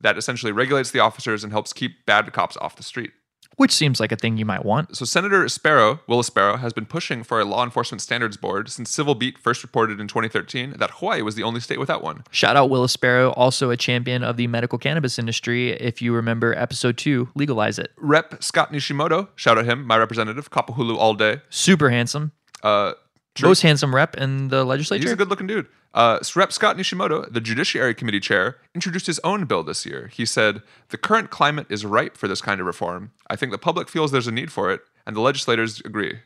[0.00, 3.12] that essentially regulates the officers and helps keep bad cops off the street.
[3.56, 4.96] Which seems like a thing you might want.
[4.96, 8.90] So Senator Espero, Will Espero, has been pushing for a law enforcement standards board since
[8.90, 12.24] Civil Beat first reported in 2013 that Hawaii was the only state without one.
[12.30, 15.72] Shout out Will Espero, also a champion of the medical cannabis industry.
[15.72, 17.92] If you remember episode two, legalize it.
[17.96, 21.40] Rep Scott Nishimoto, shout out him, my representative, Kapahulu all day.
[21.50, 22.32] Super handsome.
[22.62, 22.92] Uh,
[23.34, 23.48] True.
[23.48, 25.04] Most handsome rep in the legislature.
[25.04, 25.66] He's a good looking dude.
[25.94, 30.08] Uh, Rep Scott Nishimoto, the Judiciary Committee chair, introduced his own bill this year.
[30.12, 33.12] He said, The current climate is ripe for this kind of reform.
[33.28, 36.20] I think the public feels there's a need for it, and the legislators agree.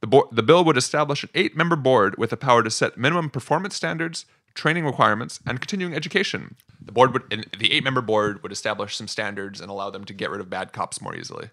[0.00, 2.96] The, bo- the bill would establish an eight member board with the power to set
[2.96, 6.56] minimum performance standards, training requirements, and continuing education.
[6.80, 10.30] The board would, the eight-member board would establish some standards and allow them to get
[10.30, 11.50] rid of bad cops more easily.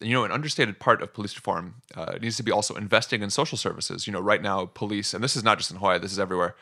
[0.00, 3.30] You know, an understated part of police reform uh, needs to be also investing in
[3.30, 4.06] social services.
[4.06, 6.56] You know, right now, police, and this is not just in Hawaii, this is everywhere.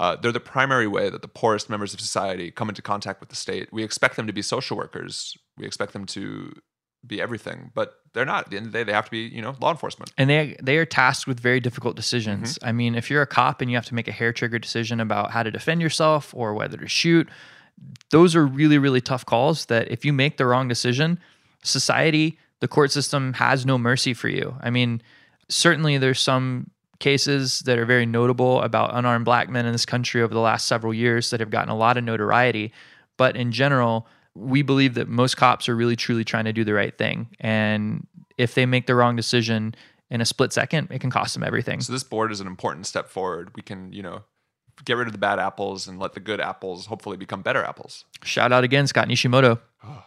[0.00, 3.28] Uh, they're the primary way that the poorest members of society come into contact with
[3.28, 3.70] the state.
[3.70, 5.36] We expect them to be social workers.
[5.58, 6.54] We expect them to
[7.06, 8.44] be everything, but they're not.
[8.44, 10.10] At the end of the day, they have to be, you know, law enforcement.
[10.16, 12.54] and they they are tasked with very difficult decisions.
[12.54, 12.68] Mm-hmm.
[12.68, 15.00] I mean, if you're a cop and you have to make a hair trigger decision
[15.00, 17.28] about how to defend yourself or whether to shoot,
[18.08, 19.66] those are really really tough calls.
[19.66, 21.20] That if you make the wrong decision,
[21.62, 24.56] society, the court system has no mercy for you.
[24.62, 25.02] I mean,
[25.50, 30.22] certainly there's some cases that are very notable about unarmed black men in this country
[30.22, 32.72] over the last several years that have gotten a lot of notoriety,
[33.16, 36.72] but in general, we believe that most cops are really truly trying to do the
[36.72, 38.06] right thing and
[38.40, 39.74] if they make the wrong decision
[40.10, 41.80] in a split second, it can cost them everything.
[41.80, 43.50] So this board is an important step forward.
[43.54, 44.22] We can, you know,
[44.84, 48.06] get rid of the bad apples and let the good apples hopefully become better apples.
[48.24, 49.60] Shout out again, Scott Nishimoto.
[49.84, 50.04] Oh.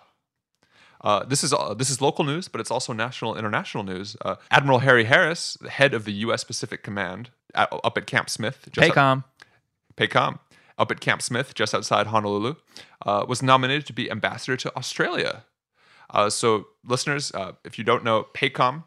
[1.03, 4.15] Uh, this is uh, this is local news, but it's also national, international news.
[4.21, 6.43] Uh, Admiral Harry Harris, the head of the U.S.
[6.43, 9.23] Pacific Command, at, up at Camp Smith, just out- Paycom.
[9.95, 10.39] PACOM,
[10.77, 12.55] up at Camp Smith, just outside Honolulu,
[13.05, 15.43] uh, was nominated to be ambassador to Australia.
[16.09, 18.85] Uh, so, listeners, uh, if you don't know, PACOM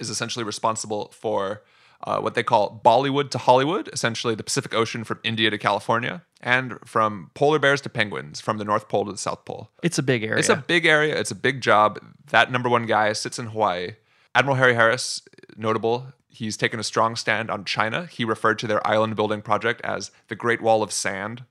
[0.00, 1.62] is essentially responsible for
[2.04, 6.22] uh, what they call Bollywood to Hollywood, essentially the Pacific Ocean from India to California,
[6.40, 9.70] and from polar bears to penguins, from the North Pole to the South Pole.
[9.82, 10.38] It's a big area.
[10.38, 11.18] It's a big area.
[11.18, 11.98] It's a big job.
[12.30, 13.96] That number one guy sits in Hawaii.
[14.34, 15.22] Admiral Harry Harris,
[15.56, 16.12] notable.
[16.28, 18.06] He's taken a strong stand on China.
[18.06, 21.44] He referred to their island building project as the Great Wall of Sand.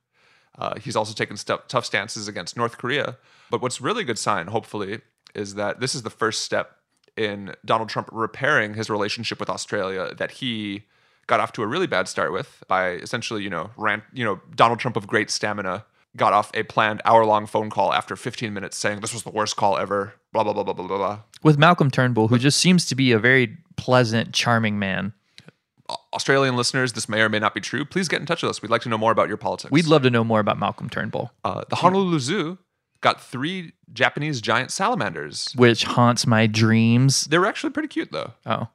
[0.58, 3.18] Uh, he's also taken stu- tough stances against North Korea.
[3.52, 5.02] But what's really good sign, hopefully,
[5.36, 6.77] is that this is the first step
[7.18, 10.84] in Donald Trump repairing his relationship with Australia that he
[11.28, 14.40] got off to a really bad start with by essentially, you know, rant, you know,
[14.56, 18.78] Donald Trump of great stamina got off a planned hour-long phone call after 15 minutes
[18.78, 21.20] saying this was the worst call ever, blah blah blah blah blah blah.
[21.44, 25.14] with Malcolm Turnbull, who just seems to be a very pleasant, charming man.
[26.14, 27.86] Australian listeners, this may or may not be true.
[27.86, 28.62] Please get in touch with us.
[28.62, 29.72] We'd like to know more about your politics.
[29.72, 32.58] We'd love to know more about Malcolm Turnbull, Uh, the Honolulu Zoo
[33.02, 35.54] got three Japanese giant salamanders.
[35.56, 37.26] which haunts my dreams.
[37.26, 38.34] They were actually pretty cute, though.
[38.46, 38.68] Oh,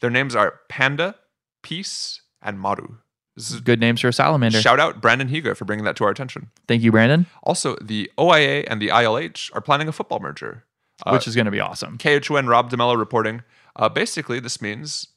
[0.00, 1.16] Their names are Panda,
[1.62, 2.96] Peace, and Maru.
[3.36, 4.60] This is good names for a salamander.
[4.60, 6.50] shout out Brandon Higa for bringing that to our attention.
[6.68, 7.24] Thank you, Brandon.
[7.42, 10.64] Also, the OIA and the ILH are planning a football merger.
[11.06, 11.96] Uh, which is going to be awesome.
[11.98, 13.42] KHON Rob DeMello reporting.
[13.74, 15.08] Uh, basically, this means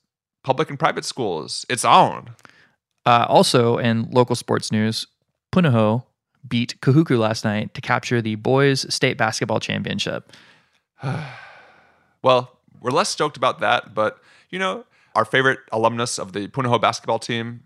[0.44, 1.66] public and private schools.
[1.70, 2.30] It's on.
[3.06, 5.06] Uh, also, in local sports news,
[5.54, 6.04] Punahou
[6.48, 10.32] beat Kahuku last night to capture the boys' state basketball championship.
[12.22, 16.82] Well, we're less stoked about that, but you know, our favorite alumnus of the Punahou
[16.82, 17.62] basketball team,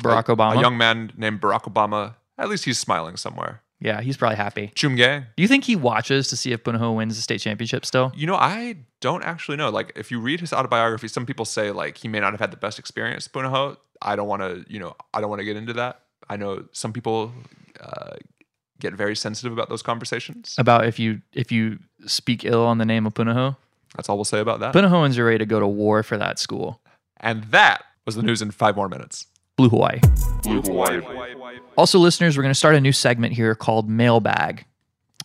[0.00, 0.56] Barack a, Obama.
[0.56, 2.14] a young man named Barack Obama.
[2.38, 3.62] At least he's smiling somewhere.
[3.80, 4.72] yeah, he's probably happy.
[4.74, 5.26] Choom Gang.
[5.36, 8.12] Do you think he watches to see if Punahou wins the state championship still?
[8.14, 9.70] You know, I don't actually know.
[9.70, 12.50] Like, if you read his autobiography, some people say like he may not have had
[12.50, 13.76] the best experience at Punahou.
[14.00, 16.02] I don't want to, you know, I don't want to get into that.
[16.28, 17.32] I know some people
[17.80, 18.16] uh,
[18.80, 20.54] get very sensitive about those conversations.
[20.58, 23.56] About if you if you speak ill on the name of Punahou?
[23.96, 24.74] That's all we'll say about that.
[24.74, 26.80] Punahouans are ready to go to war for that school.
[27.20, 29.26] and that was the news in five more minutes.
[29.56, 29.98] Blue Hawaii.
[30.42, 31.00] Blue Hawaii.
[31.76, 34.64] Also, listeners, we're going to start a new segment here called Mailbag.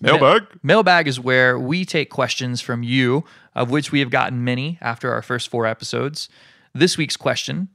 [0.01, 0.43] Mailbag.
[0.63, 3.23] Mailbag is where we take questions from you,
[3.55, 6.29] of which we have gotten many after our first four episodes.
[6.73, 7.69] This week's question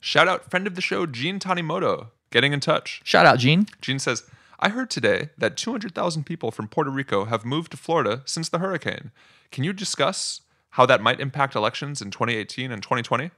[0.00, 3.00] Shout out friend of the show, Gene Tanimoto, getting in touch.
[3.04, 3.66] shout out, Gene.
[3.80, 4.24] Gene says,
[4.60, 8.58] I heard today that 200,000 people from Puerto Rico have moved to Florida since the
[8.58, 9.10] hurricane.
[9.50, 13.30] Can you discuss how that might impact elections in 2018 and 2020?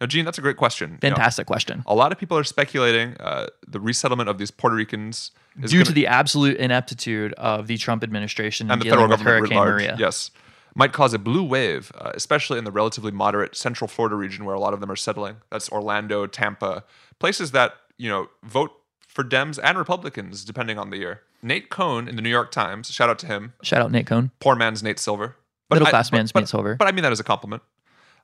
[0.00, 0.98] Now, Gene, that's a great question.
[1.02, 1.82] You know, Fantastic question.
[1.86, 5.32] a lot of people are speculating uh, the resettlement of these Puerto Ricans
[5.62, 9.08] is Due gonna- to the absolute ineptitude of the Trump administration in and the federal
[9.08, 9.96] with government Hurricane large, Maria.
[9.98, 10.30] yes,
[10.76, 14.54] might cause a blue wave, uh, especially in the relatively moderate Central Florida region where
[14.54, 15.36] a lot of them are settling.
[15.50, 16.84] That's Orlando, Tampa,
[17.18, 18.72] places that you know vote
[19.06, 21.22] for Dems and Republicans depending on the year.
[21.42, 23.52] Nate Cohn in the New York Times, shout out to him.
[23.62, 24.30] Shout out, Nate Cohn.
[24.40, 25.36] Poor man's Nate Silver,
[25.70, 26.74] Middle I- class man's but, Nate Silver.
[26.76, 27.62] But I mean that as a compliment.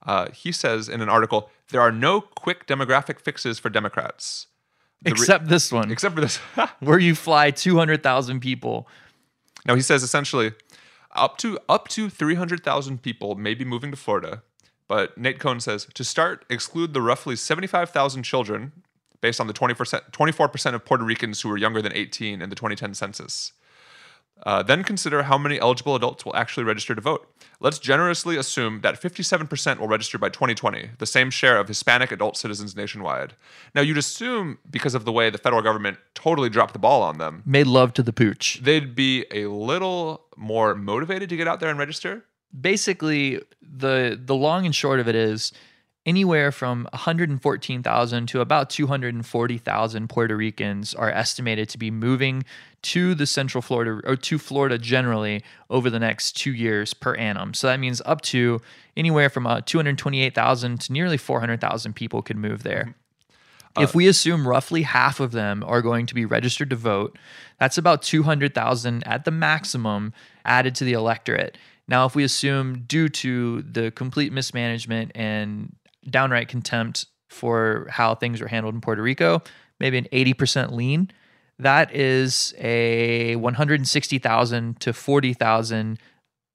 [0.05, 4.49] Uh, he says in an article, there are no quick demographic fixes for Democrats.
[5.03, 6.37] The re- Except this one, except for this.
[6.81, 8.89] where you fly 200,000 people.
[9.67, 10.53] Now he says essentially
[11.13, 14.43] up to up to 300,000 people may be moving to Florida,
[14.89, 18.73] but Nate Cohn says to start exclude the roughly 75,000 children
[19.25, 22.57] based on the 20%, 24% of Puerto Ricans who were younger than 18 in the
[22.57, 23.53] 2010 census.
[24.45, 27.23] Uh, then consider how many eligible adults will actually register to vote.
[27.61, 32.37] Let's generously assume that 57% will register by 2020, the same share of Hispanic adult
[32.37, 33.31] citizens nationwide.
[33.75, 37.17] Now, you'd assume because of the way the federal government totally dropped the ball on
[37.17, 38.61] them, Made love to the pooch.
[38.63, 42.13] they'd be a little more motivated to get out there and register.
[42.61, 45.53] basically the the long and short of it is
[46.07, 52.45] anywhere from 114,000 to about 240,000 Puerto Ricans are estimated to be moving
[52.83, 57.55] to the central Florida or to Florida generally over the next 2 years per annum.
[57.55, 58.61] So that means up to
[58.97, 62.95] anywhere from uh, 228,000 to nearly 400,000 people could move there.
[63.77, 67.19] if we assume roughly half of them are going to be registered to vote,
[67.59, 70.12] that's about 200,000 at the maximum
[70.45, 71.59] added to the electorate.
[71.88, 75.75] Now, if we assume due to the complete mismanagement and
[76.11, 79.43] downright contempt for how things were handled in Puerto Rico,
[79.81, 81.11] maybe an 80% lean,
[81.59, 85.99] that is a 160,000 to 40,000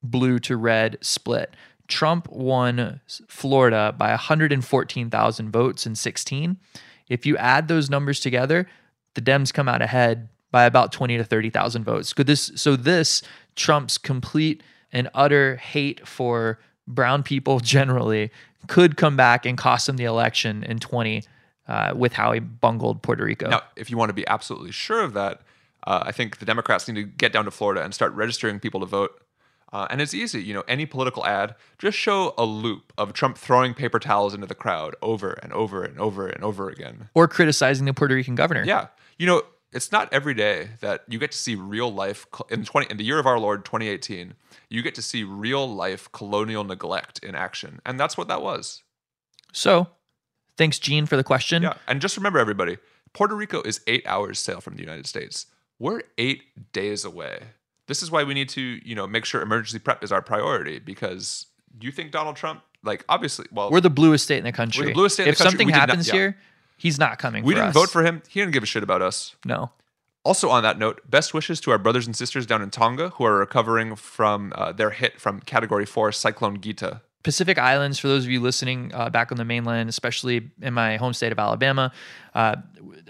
[0.03, 1.55] blue to red split.
[1.88, 6.57] Trump won Florida by 114,000 votes in 16.
[7.07, 8.67] If you add those numbers together,
[9.15, 12.13] the Dems come out ahead by about 20 to 30,000 votes.
[12.13, 13.21] Could this so this
[13.55, 18.31] Trump's complete and utter hate for brown people generally
[18.67, 21.23] could come back and cost him the election in 20
[21.67, 23.49] uh, with how he bungled Puerto Rico.
[23.49, 25.41] Now, if you want to be absolutely sure of that,
[25.85, 28.79] uh, I think the Democrats need to get down to Florida and start registering people
[28.79, 29.21] to vote.
[29.71, 33.37] Uh, and it's easy, you know, any political ad, just show a loop of Trump
[33.37, 37.09] throwing paper towels into the crowd over and over and over and over again.
[37.13, 38.63] Or criticizing the Puerto Rican governor.
[38.63, 38.87] Yeah,
[39.19, 42.89] you know, it's not every day that you get to see real life in twenty
[42.89, 44.33] in the year of our Lord 2018.
[44.69, 48.84] You get to see real life colonial neglect in action, and that's what that was.
[49.51, 49.88] So,
[50.58, 51.63] thanks, Gene, for the question.
[51.63, 52.77] Yeah, and just remember, everybody,
[53.13, 55.47] Puerto Rico is eight hours sail from the United States.
[55.79, 57.39] We're eight days away.
[57.88, 60.77] This is why we need to, you know, make sure emergency prep is our priority.
[60.77, 64.51] Because do you think Donald Trump, like, obviously, well, We're the bluest state in the
[64.51, 64.86] country.
[64.86, 65.51] The bluest state in if the country.
[65.58, 66.13] something We did not- happens yeah.
[66.13, 66.38] here,
[66.77, 67.43] he's not coming.
[67.43, 67.73] we didn't us.
[67.73, 68.21] vote for him.
[68.27, 69.36] He didn't give a shit about us.
[69.45, 69.71] No.
[70.25, 73.23] Also, on that note, best wishes to our brothers and sisters down in Tonga who
[73.23, 77.01] are recovering from uh, their hit from Category 4 Cyclone Gita.
[77.21, 80.95] Pacific Islands, for those of you listening uh, back on the mainland, especially in my
[80.95, 81.91] home state of Alabama,
[82.34, 82.55] uh,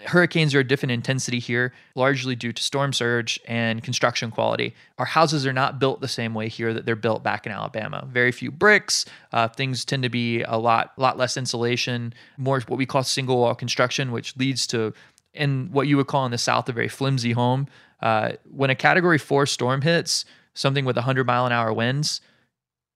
[0.05, 4.73] hurricanes are a different intensity here, largely due to storm surge and construction quality.
[4.97, 8.07] Our houses are not built the same way here that they're built back in Alabama.
[8.09, 9.05] Very few bricks.
[9.31, 13.37] Uh, things tend to be a lot, lot less insulation, more what we call single
[13.37, 14.91] wall construction, which leads to,
[15.39, 17.67] in what you would call in the South, a very flimsy home.
[18.01, 22.21] Uh, when a Category Four storm hits, something with 100 mile an hour winds,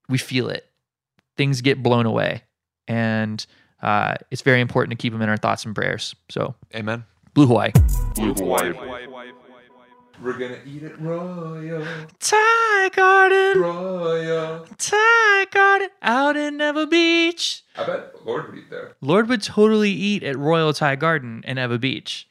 [0.08, 0.70] we feel it
[1.36, 2.42] things get blown away.
[2.86, 3.44] And
[3.82, 6.14] uh, it's very important to keep them in our thoughts and prayers.
[6.30, 7.04] So, Amen.
[7.32, 7.72] Blue Hawaii.
[10.22, 11.84] We're gonna eat it royal,
[12.20, 14.64] Thai Garden, royal.
[14.78, 17.64] Thai Garden, out in Ewa Beach.
[17.76, 18.92] I bet Lord would eat there.
[19.00, 22.28] Lord would totally eat at Royal Thai Garden in Ewa Beach.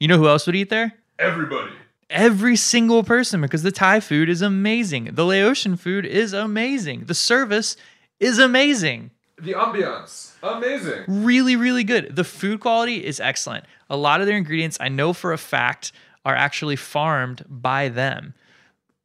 [0.00, 0.92] You know who else would eat there?
[1.18, 1.72] Everybody.
[2.08, 5.10] Every single person, because the Thai food is amazing.
[5.12, 7.04] The Laotian food is amazing.
[7.06, 7.76] The service
[8.20, 9.10] is amazing.
[9.38, 11.04] The ambiance, amazing.
[11.06, 15.12] really really good the food quality is excellent a lot of their ingredients i know
[15.12, 15.92] for a fact
[16.24, 18.32] are actually farmed by them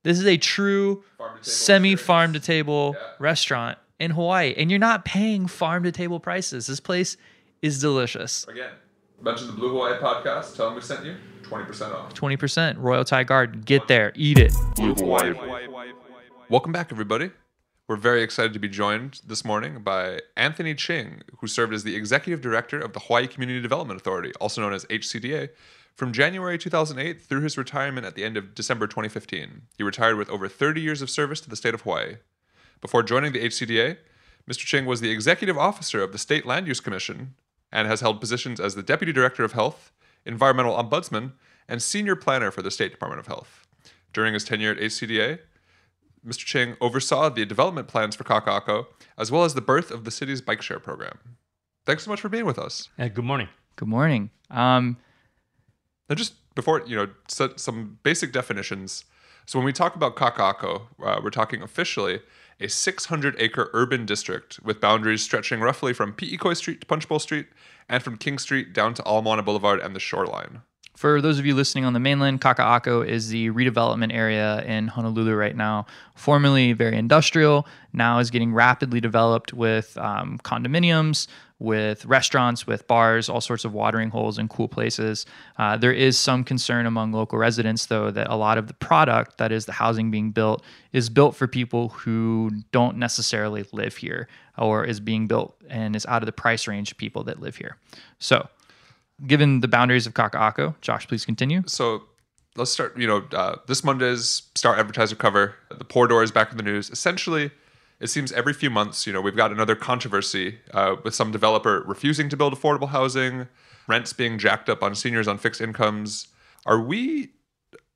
[0.04, 1.04] this is a true
[1.42, 6.66] semi farm to table restaurant in hawaii and you're not paying farm to table prices
[6.68, 7.18] this place
[7.62, 8.72] is delicious Again,
[9.22, 10.56] mention the Blue Hawaii podcast.
[10.56, 11.16] Tell them we sent you.
[11.44, 12.14] Twenty percent off.
[12.14, 15.34] 20% royal thai garden get there eat it Blue Hawaii.
[16.50, 17.32] Welcome back, everybody.
[17.88, 21.96] We're very excited to be joined this morning by Anthony Ching, who served as the
[21.96, 25.50] executive director of the Hawaii Community Development Authority, also known as HCDA,
[25.94, 29.64] from January 2008 through his retirement at the end of December 2015.
[29.78, 32.16] He retired with over 30 years of service to the state of Hawaii.
[32.80, 33.98] Before joining the HCDA,
[34.50, 34.60] Mr.
[34.60, 37.36] Ching was the executive officer of the State Land Use Commission
[37.72, 39.92] and has held positions as the deputy director of health,
[40.26, 41.34] environmental ombudsman,
[41.68, 43.66] and senior planner for the State Department of Health.
[44.14, 45.40] During his tenure at HCDA,
[46.26, 46.46] Mr.
[46.46, 50.42] Ching oversaw the development plans for Kaka'ako, as well as the birth of the city's
[50.42, 51.18] bike share program.
[51.86, 52.90] Thanks so much for being with us.
[53.00, 53.48] Uh, good morning.
[53.76, 54.98] good morning um
[56.10, 59.06] Now, just before, you know, set some basic definitions.
[59.46, 62.22] So when we talk about Kaka'ako, uh, we're talking officially
[62.60, 67.48] a 600 acre urban district with boundaries stretching roughly from Pi'ikoi Street to Punchbowl Street
[67.90, 70.62] and from King Street down to Ala Moana Boulevard and the shoreline.
[71.02, 75.34] For those of you listening on the mainland, Kaka'ako is the redevelopment area in Honolulu
[75.34, 75.88] right now.
[76.14, 81.26] Formerly very industrial, now is getting rapidly developed with um, condominiums,
[81.58, 85.26] with restaurants, with bars, all sorts of watering holes and cool places.
[85.58, 89.40] Uh, there is some concern among local residents, though, that a lot of the product,
[89.40, 94.28] that is the housing being built, is built for people who don't necessarily live here
[94.56, 97.56] or is being built and is out of the price range of people that live
[97.56, 97.78] here.
[98.20, 98.48] So,
[99.26, 101.64] given the boundaries of Kaka'ako, Josh, please continue.
[101.66, 102.04] So
[102.56, 102.98] let's start.
[102.98, 106.64] You know, uh, this Monday's Star Advertiser cover, the Poor Door is back in the
[106.64, 106.90] news.
[106.90, 107.52] Essentially,
[108.00, 111.84] it seems every few months, you know, we've got another controversy uh, with some developer
[111.86, 113.48] refusing to build affordable housing,
[113.88, 116.28] rents being jacked up on seniors on fixed incomes.
[116.66, 117.34] Are we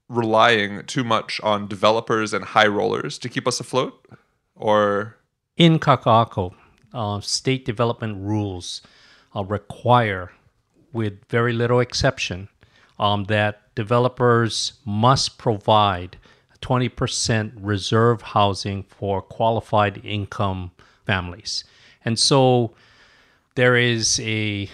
[0.08, 4.08] relying too much on developers and high rollers to keep us afloat?
[4.56, 5.18] Or
[5.58, 6.54] In Kaka'ako,
[6.94, 8.82] uh, state development rules
[9.36, 10.32] uh, require,
[10.96, 12.48] with very little exception,
[12.98, 16.18] um, that developers must provide
[16.62, 20.72] 20% reserve housing for qualified income
[21.06, 21.64] families.
[22.04, 22.74] And so
[23.56, 24.70] there is a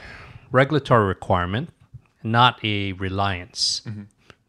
[0.51, 1.69] regulatory requirement,
[2.24, 3.82] not a reliance,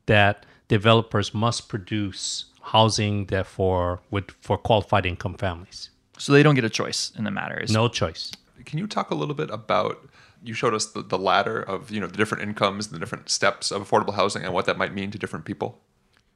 [0.07, 5.91] that developers must produce housing that for with for qualified income families.
[6.19, 7.59] So they don't get a choice in the matter.
[7.59, 8.33] Is No choice.
[8.65, 9.99] can you talk a little bit about?
[10.43, 13.31] You showed us the, the ladder of you know the different incomes, and the different
[13.31, 15.81] steps of affordable housing, and what that might mean to different people.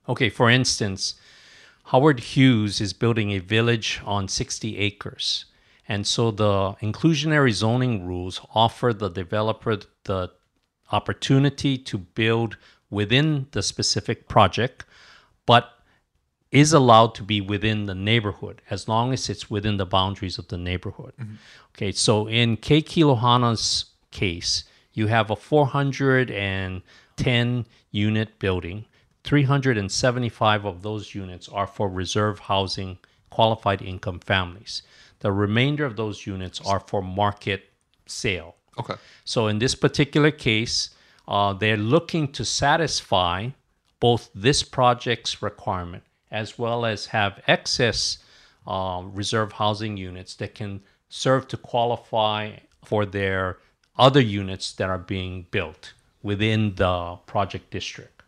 [0.08, 1.14] Okay, for instance,
[1.86, 5.46] Howard Hughes is building a village on 60 acres.
[5.88, 10.32] And so the inclusionary zoning rules offer the developer the
[10.90, 12.56] opportunity to build
[12.90, 14.84] within the specific project,
[15.46, 15.72] but
[16.50, 20.48] is allowed to be within the neighborhood as long as it's within the boundaries of
[20.48, 21.12] the neighborhood.
[21.20, 21.34] Mm-hmm.
[21.74, 23.86] Okay, so in Ke Kilohana's
[24.16, 28.84] case, you have a 410 unit building.
[29.24, 32.98] 375 of those units are for reserve housing
[33.30, 34.82] qualified income families.
[35.20, 37.70] The remainder of those units are for market
[38.06, 38.56] sale.
[38.78, 38.94] Okay.
[39.24, 40.90] So in this particular case,
[41.28, 43.50] uh, they're looking to satisfy
[44.00, 48.18] both this project's requirement as well as have excess
[48.66, 52.52] uh, reserve housing units that can serve to qualify
[52.84, 53.58] for their
[53.98, 55.92] other units that are being built
[56.22, 58.22] within the project district.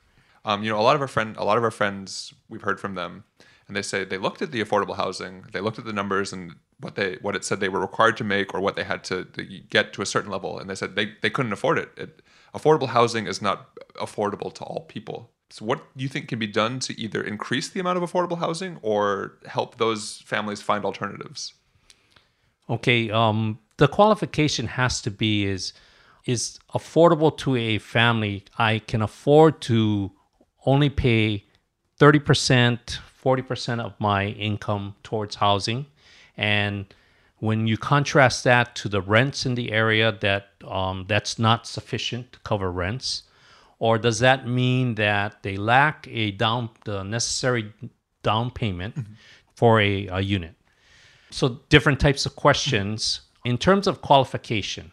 [0.44, 2.80] Um, you know, a lot of our friend, a lot of our friends, we've heard
[2.80, 3.24] from them,
[3.66, 6.54] and they say they looked at the affordable housing, they looked at the numbers and
[6.80, 9.24] what they what it said they were required to make or what they had to,
[9.24, 11.90] to get to a certain level, and they said they, they couldn't afford it.
[11.96, 12.22] it.
[12.54, 15.30] Affordable housing is not affordable to all people.
[15.50, 18.38] So, what do you think can be done to either increase the amount of affordable
[18.38, 21.54] housing or help those families find alternatives?
[22.70, 25.72] Okay, um, the qualification has to be is
[26.26, 28.44] is affordable to a family.
[28.58, 30.12] I can afford to
[30.66, 31.44] only pay
[31.96, 35.86] thirty percent, forty percent of my income towards housing,
[36.36, 36.94] and
[37.38, 42.32] when you contrast that to the rents in the area, that um, that's not sufficient
[42.32, 43.22] to cover rents,
[43.78, 47.72] or does that mean that they lack a down the necessary
[48.24, 48.96] down payment
[49.54, 50.54] for a, a unit?
[51.30, 53.20] So, different types of questions.
[53.48, 54.92] In terms of qualification,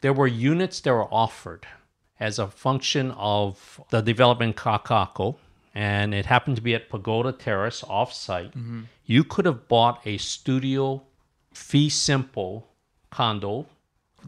[0.00, 1.68] there were units that were offered
[2.18, 5.36] as a function of the development Kaka'ako,
[5.72, 8.54] and it happened to be at Pagoda Terrace offsite.
[8.54, 8.80] Mm-hmm.
[9.04, 11.04] You could have bought a studio
[11.54, 12.66] fee simple
[13.10, 13.66] condo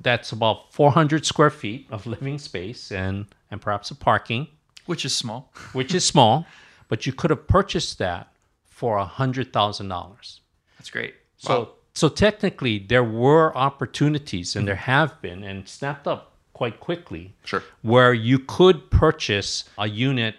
[0.02, 4.46] that's about 400 square feet of living space and, and perhaps a parking
[4.86, 5.50] which is small.
[5.72, 6.46] which is small,
[6.86, 8.32] but you could have purchased that
[8.68, 10.42] for a hundred thousand dollars.
[10.76, 11.14] That's great.
[11.38, 17.34] So so technically there were opportunities and there have been and snapped up quite quickly
[17.44, 17.64] Sure.
[17.82, 20.36] where you could purchase a unit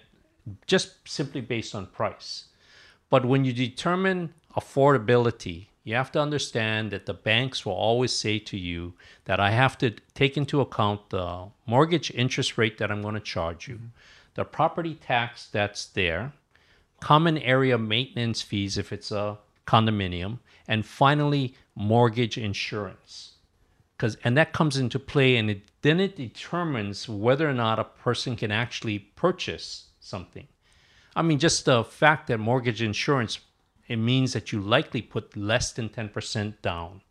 [0.68, 2.46] just simply based on price.
[3.10, 8.40] But when you determine affordability, you have to understand that the banks will always say
[8.40, 8.94] to you
[9.26, 13.34] that I have to take into account the mortgage interest rate that I'm going to
[13.36, 13.80] charge you,
[14.36, 16.32] the property tax that's there,
[17.02, 19.38] common area maintenance fees if it's a
[19.68, 20.40] condominium,
[20.70, 23.34] and finally mortgage insurance.
[23.98, 27.84] Cause and that comes into play and it then it determines whether or not a
[27.84, 30.48] person can actually purchase something.
[31.16, 33.40] I mean, just the fact that mortgage insurance
[33.90, 37.02] it means that you likely put less than 10% down.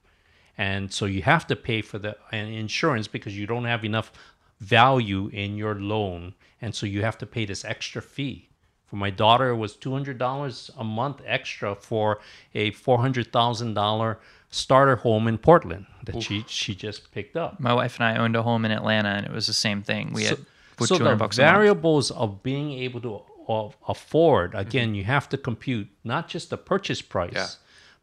[0.57, 4.13] And so you have to pay for the uh, insurance because you don't have enough
[4.61, 6.35] value in your loan.
[6.61, 8.48] And so you have to pay this extra fee.
[8.89, 12.21] For my daughter, it was $200 a month extra for
[12.55, 14.17] a $400,000
[14.51, 17.61] starter home in Portland that she, she just picked up.
[17.61, 20.13] My wife and I owned a home in Atlanta, and it was the same thing.
[20.15, 20.39] We had
[20.79, 21.55] with so 200 the bucks a month.
[21.55, 24.61] variables of being able to a- afford mm-hmm.
[24.61, 27.47] again you have to compute not just the purchase price Yeah.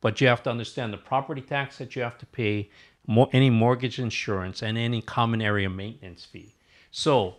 [0.01, 2.69] but you have to understand the property tax that you have to pay
[3.07, 6.55] more, any mortgage insurance and any common area maintenance fee
[6.91, 7.36] so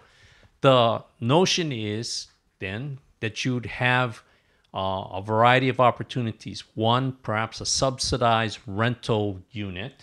[0.61, 2.29] the notion is
[2.59, 4.23] then that you'd have
[4.75, 10.03] uh, a variety of opportunities one perhaps a subsidized rental unit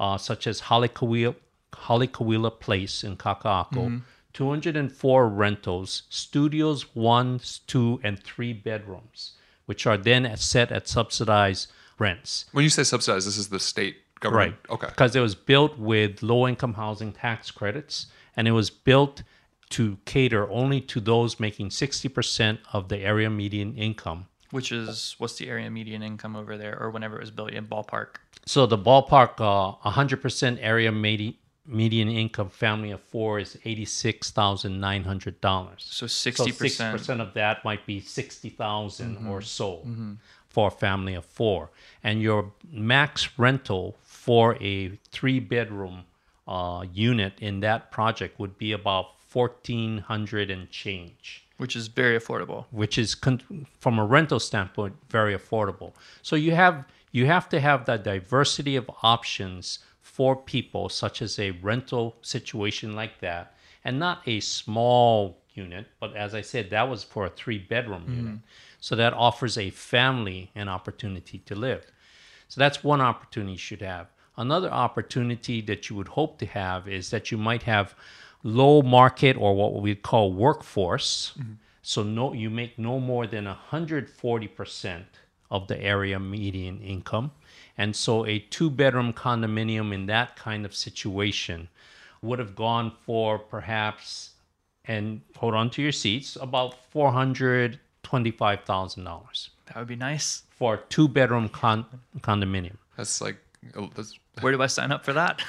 [0.00, 1.36] uh, such as Halekauwila,
[1.72, 4.00] Halekauwila Place in Kaka'ako,
[4.32, 9.32] 204 rentals, studios, one, two, and three bedrooms,
[9.66, 12.46] which are then set at subsidized rents.
[12.52, 14.56] When you say subsidized, this is the state government.
[14.68, 14.74] Right.
[14.74, 14.86] Okay.
[14.88, 19.22] Because it was built with low income housing tax credits, and it was built
[19.70, 24.26] to cater only to those making 60% of the area median income.
[24.50, 27.66] Which is what's the area median income over there, or whenever it was built in
[27.66, 28.16] ballpark?
[28.46, 35.74] So the ballpark, uh, 100% area medi- median income family of four is $86,900.
[35.78, 36.94] So So 60%.
[36.94, 39.86] 60% of that might be 60,000 or so
[40.48, 41.70] for a family of four.
[42.02, 46.04] And your max rental for a three bedroom
[46.48, 52.64] uh, unit in that project would be about 1400 and change which is very affordable.
[52.70, 55.92] which is con- from a rental standpoint very affordable.
[56.22, 61.38] So you have you have to have that diversity of options for people, such as
[61.38, 63.54] a rental situation like that,
[63.84, 65.86] and not a small unit.
[65.98, 68.16] But as I said, that was for a three bedroom mm-hmm.
[68.16, 68.38] unit,
[68.80, 71.84] so that offers a family an opportunity to live.
[72.48, 74.06] So that's one opportunity you should have.
[74.36, 77.94] Another opportunity that you would hope to have is that you might have
[78.42, 81.32] low market or what we call workforce.
[81.38, 81.52] Mm-hmm.
[81.82, 85.02] So no, you make no more than 140%
[85.50, 87.32] of the area median income.
[87.76, 91.68] And so a two bedroom condominium in that kind of situation
[92.22, 94.30] would have gone for perhaps,
[94.84, 100.42] and hold on to your seats, about $425,000 That would be nice.
[100.50, 101.86] for a two bedroom con-
[102.20, 102.76] condominium.
[102.96, 103.36] That's like
[103.76, 105.40] oh, that's Where do I sign up for that?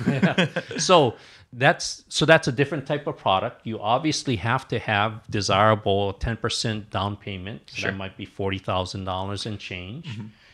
[0.78, 1.16] so
[1.54, 3.66] that's so that's a different type of product.
[3.66, 7.62] You obviously have to have desirable 10% down payment.
[7.76, 10.08] So That might be $40,000 and change.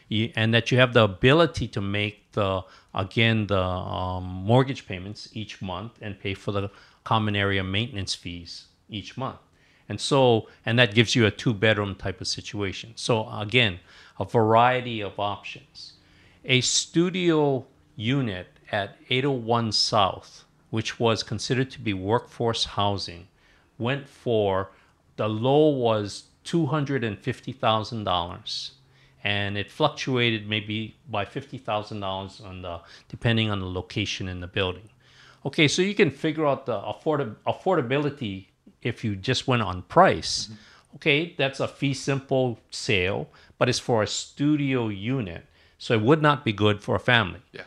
[0.10, 2.62] You, and that you have the ability to make the
[2.96, 6.70] again the um, mortgage payments each month and pay for the
[7.04, 9.40] common area maintenance fees each month.
[9.90, 12.94] And so, and that gives you a two bedroom type of situation.
[12.96, 13.80] So, again,
[14.20, 15.94] a variety of options.
[16.44, 23.28] A studio unit at 801 South, which was considered to be workforce housing,
[23.78, 24.72] went for
[25.16, 28.72] the low was $250,000
[29.24, 34.90] and it fluctuated maybe by $50,000 on the depending on the location in the building.
[35.46, 38.48] Okay, so you can figure out the afford- affordability
[38.82, 40.46] if you just went on price.
[40.46, 40.56] Mm-hmm.
[40.96, 45.46] Okay, that's a fee simple sale, but it's for a studio unit.
[45.78, 47.40] So it would not be good for a family.
[47.52, 47.64] yeah.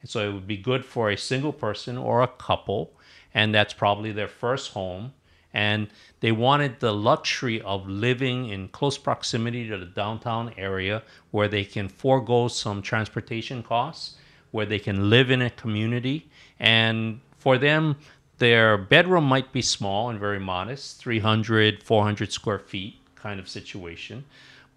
[0.00, 2.92] And so it would be good for a single person or a couple,
[3.34, 5.12] and that's probably their first home.
[5.54, 5.88] And
[6.20, 11.64] they wanted the luxury of living in close proximity to the downtown area where they
[11.64, 14.16] can forego some transportation costs,
[14.50, 16.28] where they can live in a community.
[16.60, 17.96] And for them,
[18.38, 24.24] their bedroom might be small and very modest 300, 400 square feet kind of situation.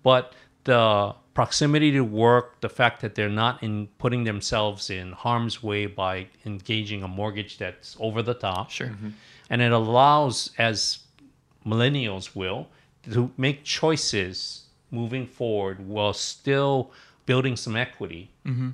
[0.03, 0.33] But
[0.63, 5.85] the proximity to work, the fact that they're not in putting themselves in harm's way
[5.85, 8.69] by engaging a mortgage that's over the top.
[8.69, 8.87] Sure.
[8.87, 9.09] Mm-hmm.
[9.49, 10.99] And it allows, as
[11.65, 12.67] millennials will,
[13.11, 16.91] to make choices moving forward while still
[17.25, 18.69] building some equity mm-hmm.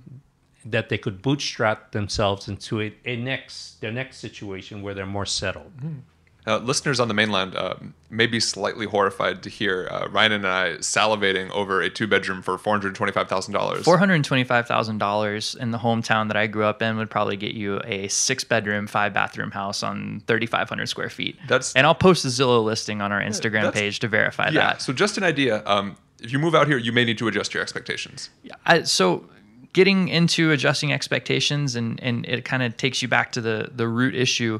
[0.65, 5.25] that they could bootstrap themselves into a, a next their next situation where they're more
[5.25, 5.77] settled.
[5.77, 5.99] Mm-hmm.
[6.47, 7.75] Uh, listeners on the mainland uh,
[8.09, 12.41] may be slightly horrified to hear uh, Ryan and I salivating over a two bedroom
[12.41, 13.83] for four hundred twenty five thousand dollars.
[13.83, 17.35] Four hundred twenty-five thousand dollars in the hometown that I grew up in would probably
[17.35, 21.37] get you a six-bedroom, five-bathroom house on thirty-five hundred square feet.
[21.49, 24.67] That's- and I'll post the Zillow listing on our Instagram page to verify Yeah.
[24.67, 24.81] that.
[24.81, 25.63] So just an idea.
[25.65, 28.29] Um, if you move out here, you may need to adjust your expectations.
[28.65, 29.25] I, so
[29.73, 33.87] getting into adjusting expectations and and it kind of takes you back to the the
[33.87, 34.59] root issue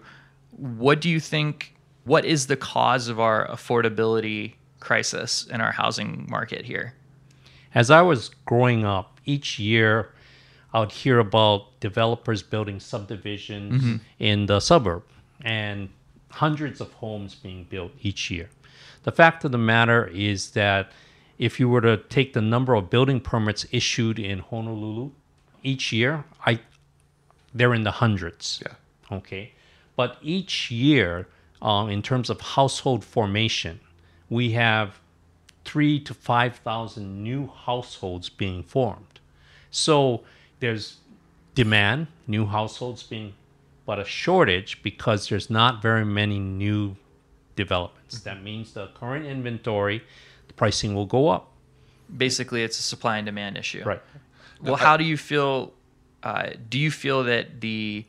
[0.51, 1.73] what do you think
[2.08, 6.93] what is the cause of our affordability crisis in our housing market here
[7.76, 10.10] As I was growing up, each year
[10.74, 13.95] I would hear about developers building subdivisions mm-hmm.
[14.20, 15.03] in the suburb
[15.41, 15.89] and
[16.32, 18.49] hundreds of homes being built each year.
[19.03, 20.91] The fact of the matter is that
[21.38, 25.12] if you were to take the number of building permits issued in Honolulu
[25.64, 26.60] each year, I
[27.53, 28.62] they're in the hundreds.
[28.64, 29.18] Yeah.
[29.18, 29.53] Okay.
[29.95, 31.28] But each year,
[31.62, 33.80] um, in terms of household formation,
[34.30, 34.99] we have
[35.66, 39.20] three to 5,000 new households being formed.
[39.72, 40.22] So
[40.60, 40.97] there's
[41.55, 43.34] demand, new households being,
[43.86, 46.95] but a shortage because there's not very many new
[47.55, 48.22] developments.
[48.22, 50.03] That means the current inventory,
[50.47, 51.51] the pricing will go up.
[52.16, 53.84] Basically, it's a supply and demand issue.
[53.84, 54.01] Right.
[54.62, 55.74] Well, how do you feel?
[56.24, 58.05] Uh, do you feel that the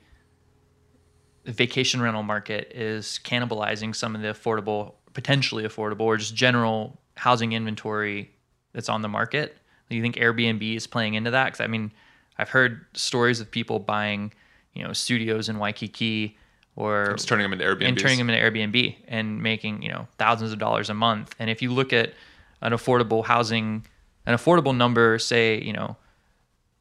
[1.52, 7.52] vacation rental market is cannibalizing some of the affordable, potentially affordable, or just general housing
[7.52, 8.30] inventory
[8.72, 9.56] that's on the market?
[9.90, 11.46] Do you think Airbnb is playing into that?
[11.46, 11.92] Because I mean,
[12.36, 14.32] I've heard stories of people buying,
[14.74, 16.36] you know, studios in Waikiki
[16.76, 17.88] or Just turning them into Airbnbs.
[17.88, 21.34] and turning them into Airbnb and making you know thousands of dollars a month.
[21.40, 22.12] And if you look at
[22.60, 23.84] an affordable housing,
[24.26, 25.96] an affordable number, say you know,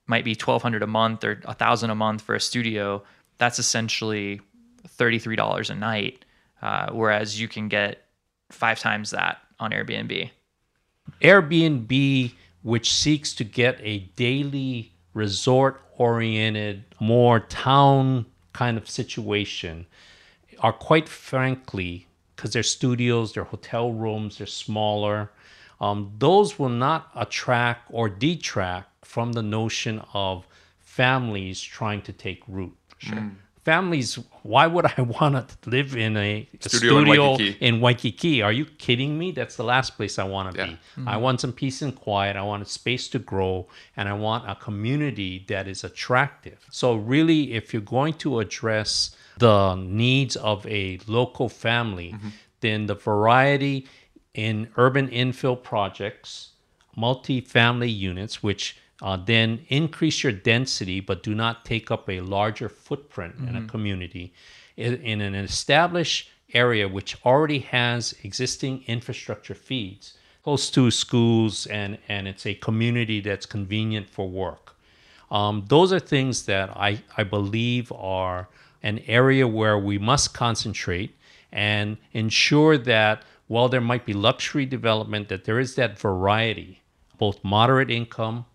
[0.06, 3.04] might be twelve hundred a month or a thousand a month for a studio.
[3.40, 4.42] That's essentially
[4.98, 6.26] thirty three dollars a night,
[6.62, 8.04] uh, whereas you can get
[8.52, 10.30] five times that on Airbnb.
[11.22, 12.34] Airbnb,
[12.64, 19.86] which seeks to get a daily resort oriented, more town kind of situation,
[20.60, 25.32] are quite frankly, because they're studios, they're hotel rooms, they're smaller,
[25.80, 30.48] um, those will not attract or detract from the notion of
[30.80, 32.76] families trying to take root.
[32.98, 33.32] Sure.
[33.68, 37.58] Families, why would I want to live in a a Studio in Waikiki.
[37.60, 38.42] in Waikiki.
[38.42, 39.32] Are you kidding me?
[39.32, 40.66] That's the last place I want to Yeah.
[40.68, 40.72] be.
[40.72, 41.22] I mm-hmm.
[41.22, 42.38] want some peace and quiet.
[42.38, 46.60] I want a space to grow, and I want a community that is attractive.
[46.72, 52.30] So, really, if you're going to address the needs of a local family, mm-hmm.
[52.62, 53.86] then the variety
[54.34, 56.52] in urban infill projects,
[56.96, 62.70] multi-family units, which uh, then increase your density but do not take up a larger
[62.70, 64.34] footprint in a community
[64.76, 70.14] in, in an established area which already has existing infrastructure feeds
[70.48, 74.78] close to schools and, and it's a community that's convenient for work.
[75.30, 78.48] Um, those are things that I, I believe are
[78.82, 81.14] an area where we must concentrate
[81.52, 86.82] and ensure that while there might be luxury development, that there is that variety,
[87.18, 88.46] both moderate income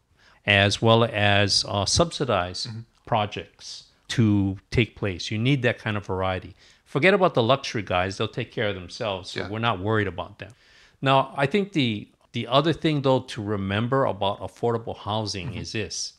[0.47, 2.81] as well as uh, subsidized mm-hmm.
[3.07, 5.31] projects to take place.
[5.31, 6.55] You need that kind of variety.
[6.85, 9.31] Forget about the luxury guys; they'll take care of themselves.
[9.31, 9.49] So Yeah.
[9.49, 10.53] we're not worried about them.
[11.01, 15.59] Now, I think the the other thing though to remember about affordable housing mm-hmm.
[15.59, 16.15] is this: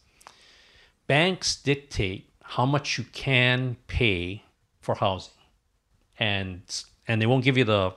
[1.07, 4.43] banks dictate how much you can pay
[4.80, 5.34] for housing,
[6.17, 6.61] and
[7.07, 7.93] and they won't give you the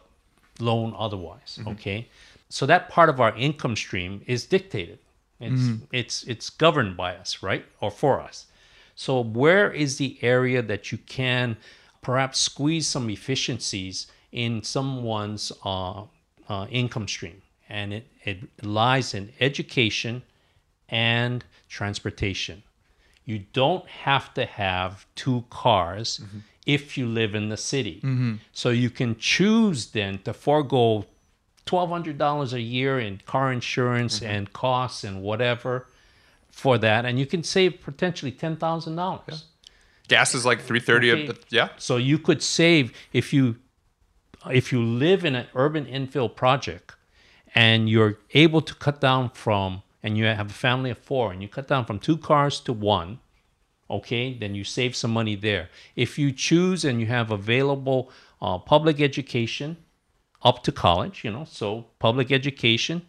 [0.61, 1.59] loan otherwise.
[1.59, 1.71] Mm-hmm.
[1.71, 2.09] Okay,
[2.49, 4.99] so that part of our income stream is dictated.
[5.41, 8.47] It's it's it's governed by us, right, or for us.
[8.95, 11.57] So where is the area that you can
[12.01, 16.05] perhaps squeeze some efficiencies in someone's uh,
[16.49, 17.43] uh, income stream?
[17.69, 20.23] And it, it lies in education
[20.89, 22.63] and transportation.
[23.25, 26.21] You don't have to have two cars
[26.65, 28.01] if you live in the city.
[28.53, 31.05] So you can choose then to forego
[31.67, 35.87] $1,200 a year in car insurance and costs and whatever
[36.51, 37.05] for that.
[37.05, 39.43] And you can save potentially $10,000.
[40.09, 41.11] Gas is like three thirty.
[41.11, 41.39] Okay.
[41.51, 43.57] Yeah, So you could save if you
[44.49, 46.95] if you live in an urban infill project
[47.55, 51.43] and you're able to cut down from and you have a family of four and
[51.43, 53.19] you cut down from two cars to one,
[53.91, 55.69] okay, then you save some money there.
[55.97, 58.11] If you choose and you have available
[58.41, 59.77] uh, public education
[60.43, 63.03] up to college, you know, so public education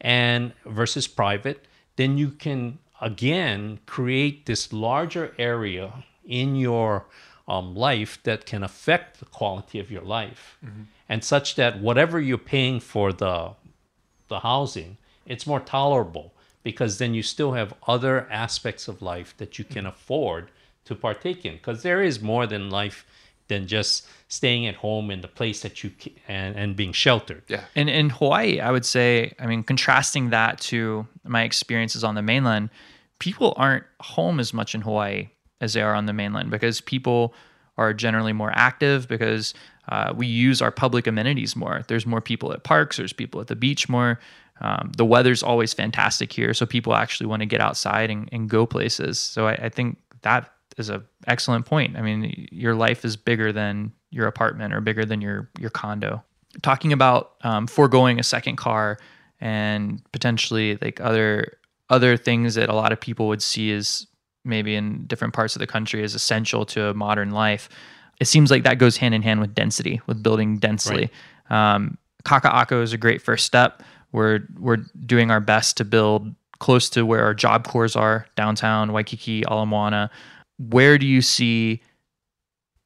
[0.00, 1.66] and versus private,
[1.96, 7.06] then you can again create this larger area in your
[7.46, 10.58] um, life that can affect the quality of your life,
[11.08, 13.52] and such that whatever you're paying for the
[14.28, 19.58] the housing, it's more tolerable because then you still have other aspects of life that
[19.58, 20.50] you can afford
[20.84, 21.54] to partake in.
[21.54, 23.06] Because there is more than life
[23.48, 27.42] than just staying at home in the place that you ca- and, and being sheltered.
[27.48, 27.64] yeah.
[27.74, 32.22] And in Hawaii, I would say, I mean, contrasting that to my experiences on the
[32.22, 32.68] mainland,
[33.18, 37.34] people aren't home as much in Hawaii as they are on the mainland because people
[37.78, 39.54] are generally more active because
[39.88, 41.82] uh, we use our public amenities more.
[41.88, 44.20] There's more people at parks, there's people at the beach more.
[44.60, 48.50] Um, the weather's always fantastic here, so people actually want to get outside and, and
[48.50, 49.18] go places.
[49.18, 51.96] So I, I think that is a excellent point.
[51.96, 56.22] I mean, your life is bigger than your apartment or bigger than your your condo.
[56.62, 58.98] Talking about um, foregoing a second car
[59.40, 61.58] and potentially like other
[61.90, 64.06] other things that a lot of people would see as
[64.44, 67.68] maybe in different parts of the country as essential to a modern life.
[68.20, 71.10] it seems like that goes hand in hand with density, with building densely.
[71.50, 73.82] Um, Kaka'ako is a great first step.
[74.12, 78.92] We're we're doing our best to build close to where our job cores are downtown
[78.92, 80.10] Waikiki, Ala Moana.
[80.58, 81.82] Where do you see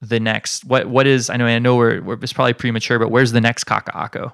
[0.01, 0.65] the next?
[0.65, 1.31] What what is?
[1.31, 4.33] I know I know we're, we're it's probably premature, but where's the next Kaka'ako?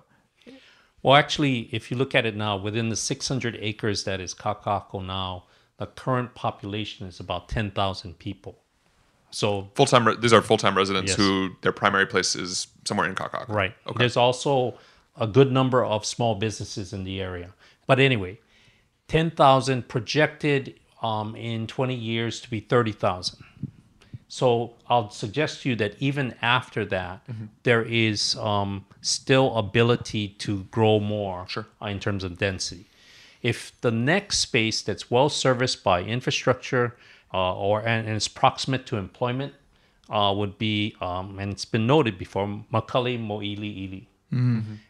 [1.03, 5.05] Well, actually, if you look at it now, within the 600 acres that is Kaka'ako
[5.07, 5.45] now,
[5.77, 8.59] the current population is about 10,000 people.
[9.31, 10.09] So Full time.
[10.09, 11.17] Re- these are full time residents Yes.
[11.19, 13.49] who their primary place is somewhere in Kakak.
[13.49, 13.75] Right.
[13.87, 13.99] Okay.
[13.99, 14.77] There's also
[15.17, 17.55] a good number of small businesses in the area.
[17.87, 18.41] But anyway,
[19.07, 23.43] 10,000 projected um, in 20 years to be 30,000.
[24.31, 27.23] So I'll suggest to you that even after that,
[27.63, 31.67] there is um, still ability to grow more Sure.
[31.83, 32.85] in terms of density.
[33.43, 36.97] If the next space that's well serviced by infrastructure
[37.33, 39.55] uh, or and, and is proximate to employment
[40.11, 44.09] uh, would be, um, and it's been noted before, McCully Mo'ili Ili.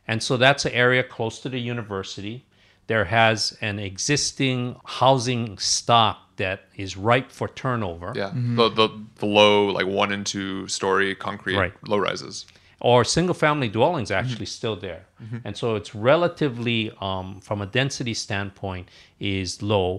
[0.08, 2.44] And so that's an area close to the university.
[2.88, 4.58] There has an existing
[5.00, 8.12] housing stock that is ripe for turnover.
[8.16, 8.30] Yeah.
[8.30, 8.56] Mm-hmm.
[8.56, 8.88] The, the
[9.22, 11.74] the low like one and two story concrete Right.
[11.92, 12.46] low rises.
[12.80, 14.20] or single family dwellings mm-hmm.
[14.20, 15.02] actually still there.
[15.22, 15.38] Mm-hmm.
[15.44, 18.84] And so it's relatively um, from a density standpoint
[19.18, 19.90] is low.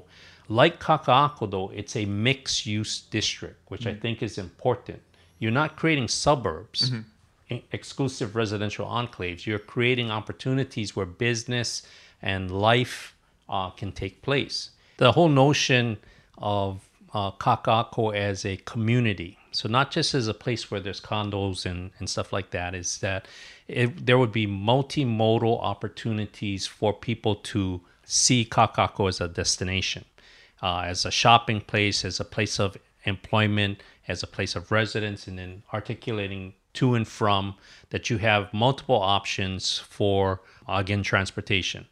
[0.48, 5.02] Like kaka'ako though it's a mixed use district which i think is important.
[5.42, 6.80] You're not creating suburbs
[7.56, 9.42] e- exclusive residential enclaves.
[9.48, 11.70] You're creating opportunities where business
[12.22, 13.15] and life
[13.47, 15.97] uh, can take place the whole notion
[16.38, 19.38] of uh, Kaka'ako as a community.
[19.51, 22.99] So not just as a place where there's condos and, and stuff like that, is
[22.99, 23.28] that
[23.67, 30.05] it, there would be multimodal opportunities for people to see Kaka'ako as a destination,
[30.61, 35.28] uh, as a shopping place, as a place of employment, as a place of residence,
[35.28, 37.55] and then articulating to and from
[37.89, 41.88] that you have multiple options for, uh, again, transportation.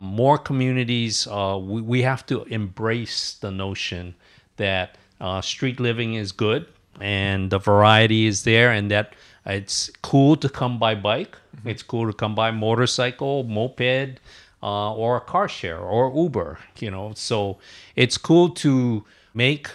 [0.00, 4.14] More communities, uh, we, we have to embrace the notion
[4.56, 6.66] that uh, street living is good
[7.00, 9.14] and the variety is there, and that
[9.46, 14.18] it's cool to come by bike, it's cool to come by motorcycle, moped,
[14.62, 16.58] uh, or a car share or Uber.
[16.78, 17.58] You know, so
[17.96, 19.70] it's cool to make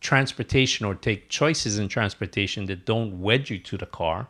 [0.00, 4.28] transportation or take choices in transportation that don't wed you to the car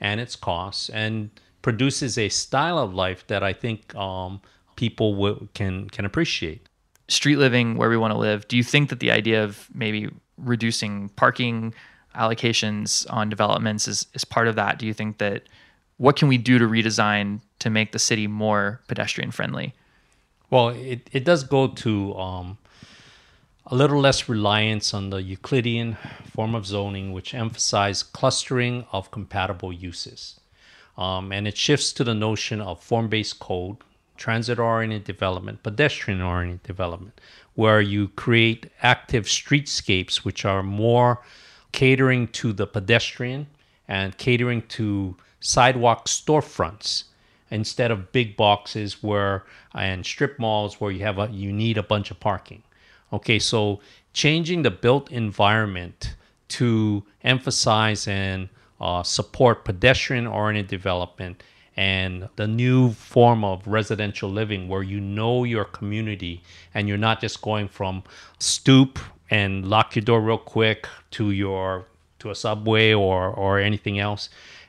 [0.00, 1.30] and its costs and
[1.62, 4.40] produces a style of life that I think um,
[4.76, 6.68] people will, can can appreciate.
[7.08, 10.10] street living where we want to live, do you think that the idea of maybe
[10.36, 11.74] reducing parking
[12.14, 14.78] allocations on developments is, is part of that?
[14.78, 15.44] Do you think that
[15.96, 19.74] what can we do to redesign to make the city more pedestrian friendly?
[20.50, 22.58] Well, it, it does go to um,
[23.70, 25.98] a little less reliance on the Euclidean
[26.32, 30.40] form of zoning, which emphasize clustering of compatible uses.
[30.96, 33.76] Um, and it shifts to the notion of form based code,
[34.16, 37.20] transit oriented development, pedestrian oriented development,
[37.56, 41.20] where you create active streetscapes which are more
[41.72, 43.48] catering to the pedestrian
[43.86, 47.04] and catering to sidewalk storefronts
[47.50, 49.44] instead of big boxes where
[49.74, 52.62] and strip malls where you have a you need a bunch of parking.
[53.12, 53.80] Okay, so
[54.12, 56.14] changing the built environment
[56.48, 58.48] to emphasize and
[58.80, 61.42] uh, support pedestrian oriented development
[61.76, 66.42] and the new form of residential living where you know your community
[66.74, 68.02] and you're not just going from
[68.38, 68.98] stoop
[69.30, 71.86] and lock your door real quick to your
[72.18, 74.28] to a subway or or anything else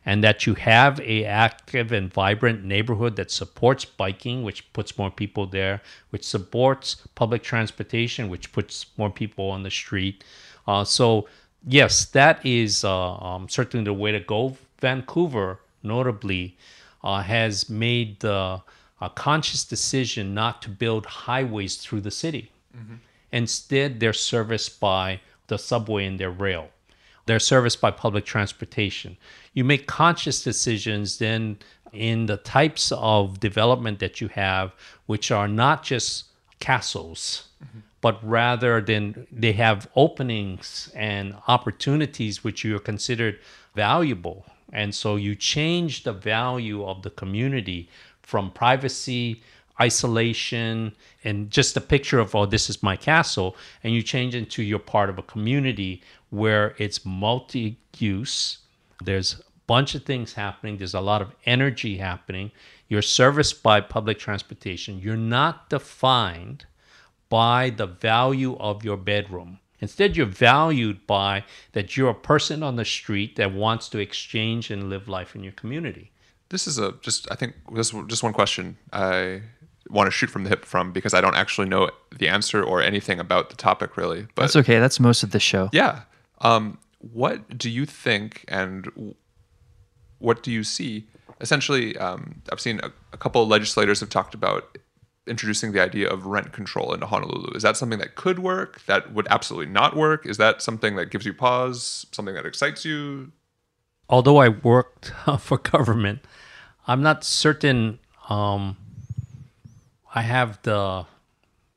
[0.10, 5.12] and that you have a active and vibrant neighborhood that supports biking which puts more
[5.12, 10.24] people there which supports public transportation which puts more people on the street.
[10.68, 11.28] Uh, so
[11.68, 14.58] yes that is uh, um, certainly the way to go.
[14.80, 16.58] Vancouver notably
[17.04, 18.60] uh, has made the
[19.02, 22.52] a conscious decision not to build highways through the city.
[23.32, 26.70] Instead, they're serviced by the subway and their rail.
[27.30, 29.16] They're serviced by public transportation.
[29.54, 31.60] You make conscious decisions then
[31.94, 34.74] in the types of development that you have,
[35.06, 36.26] which are not just
[36.60, 37.50] castles,
[38.02, 43.38] but rather than they have openings and opportunities which you are considered
[43.76, 44.48] valuable.
[44.74, 47.90] And so you change the value of the community
[48.24, 49.44] from privacy,
[49.82, 54.64] isolation, and just a picture of, oh, this is my castle, and you change into
[54.64, 58.60] you're part of a community where it's multi use.
[59.04, 62.52] There's a bunch of things happening, there's a lot of energy happening.
[62.88, 65.00] You're serviced by public transportation.
[65.00, 66.66] You're not defined
[67.30, 69.60] by the value of your bedroom.
[69.80, 74.72] Instead, you're valued by that you're a person on the street that wants to exchange
[74.72, 76.12] and live life in your community.
[76.50, 79.44] This is a just I think this just one question I
[79.90, 82.82] want to shoot from the hip from because I don't actually know the answer or
[82.82, 84.28] anything about the topic really.
[84.36, 84.80] But That's okay.
[84.80, 85.70] That's most of the show.
[85.74, 86.02] yeah,
[86.42, 89.16] um, what do you think and
[90.20, 91.08] what do you see?
[91.42, 94.78] Essentially, um, I've seen a, a couple of legislators have talked about
[95.28, 97.56] introducing the idea of rent control into Honolulu.
[97.56, 98.84] Is that something that could work?
[98.88, 100.26] That would absolutely not work?
[100.26, 102.06] Is that something that gives you pause?
[102.12, 103.32] Something that excites you?
[104.10, 106.26] although I worked for government,
[106.88, 108.00] I'm not certain.
[108.28, 108.78] Um,
[110.14, 111.06] I have the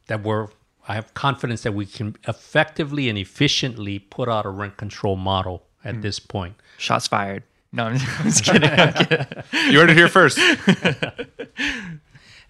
[0.07, 0.49] that we're.
[0.89, 5.63] I have confidence that we can effectively and efficiently put out a rent control model
[5.85, 6.57] at this point.
[6.77, 7.45] Shots fired.
[7.73, 8.69] No, I'm just, kidding.
[8.69, 9.27] I'm kidding.
[9.71, 10.39] You heard it here first.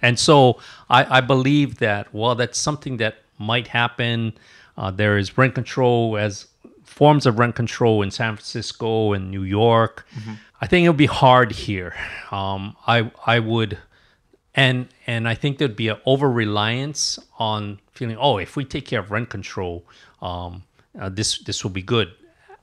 [0.03, 0.59] And so
[0.91, 4.33] I, I believe that while that's something that might happen,
[4.77, 6.49] uh, there is rent control as
[6.85, 10.05] forms of rent control in San Francisco and New York.
[10.61, 11.95] I think it would be hard here.
[12.33, 13.79] Um, I I would,
[14.55, 18.17] and and I think there'd be an over reliance on feeling.
[18.19, 19.85] Oh, if we take care of rent control,
[20.21, 20.65] um,
[20.99, 22.13] uh, this this will be good.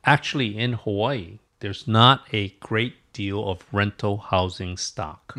[0.06, 5.34] Actually, in Hawaii, there's not a great deal of rental housing stock.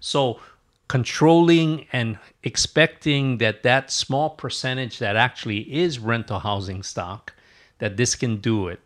[0.00, 0.40] So
[0.88, 7.32] controlling and expecting that that small percentage that actually is rental housing stock
[7.78, 8.80] that this can do it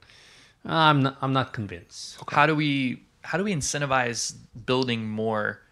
[0.67, 4.35] i'm not, I'm not convinced How do we how do we incentivize
[4.67, 5.63] building more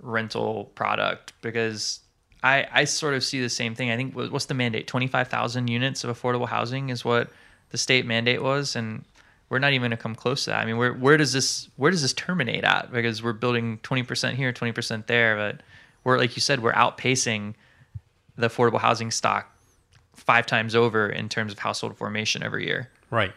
[0.00, 1.32] rental product?
[1.42, 2.00] Because
[2.42, 3.90] I I sort of see the same thing.
[3.90, 4.86] I think what's the mandate?
[4.86, 7.30] Twenty five thousand units of affordable housing is what
[7.70, 9.04] the state mandate was, and
[9.48, 10.60] we're not even going to come close to that.
[10.60, 12.92] I mean, where where does this where does this terminate at?
[12.92, 15.62] Because we're building twenty percent here, twenty percent there, but
[16.04, 17.54] we're like you said, we're outpacing
[18.36, 19.52] the affordable housing stock
[20.14, 22.90] five times over in terms of household formation every year.
[23.10, 23.32] right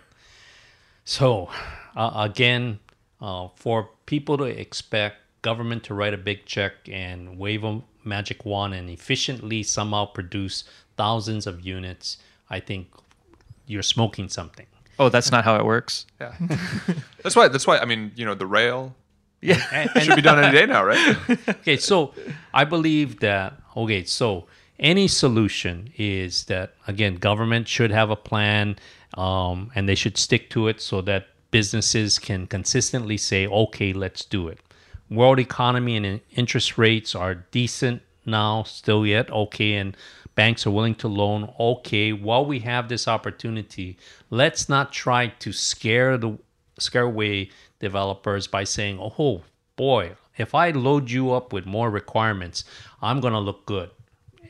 [1.03, 1.49] so
[1.95, 2.79] uh, again
[3.21, 8.45] uh, for people to expect government to write a big check and wave a magic
[8.45, 10.63] wand and efficiently somehow produce
[10.97, 12.17] thousands of units
[12.49, 12.87] i think
[13.67, 14.65] you're smoking something
[14.99, 16.05] Oh, that's not how it works.
[16.19, 16.35] Yeah.
[17.23, 17.47] that's why.
[17.47, 17.79] That's why.
[17.79, 18.93] I mean, you know, the rail
[19.41, 19.59] Yeah.
[19.71, 21.17] And- it should be done any day now, right?
[21.49, 22.13] okay, so
[22.53, 24.45] I believe that okay, so
[24.79, 28.75] any solution is that again, government should have a plan,
[29.17, 34.23] um, and they should stick to it so that businesses can consistently say, okay, let's
[34.23, 34.59] do it.
[35.11, 39.97] World economy and interest rates are decent now, still yet okay, and
[40.35, 41.53] banks are willing to loan.
[41.59, 43.97] Okay, while we have this opportunity,
[44.29, 46.37] let's not try to scare the
[46.79, 47.49] scare away
[47.79, 49.41] developers by saying, "Oh
[49.75, 52.63] boy, if I load you up with more requirements,
[53.01, 53.91] I'm going to look good."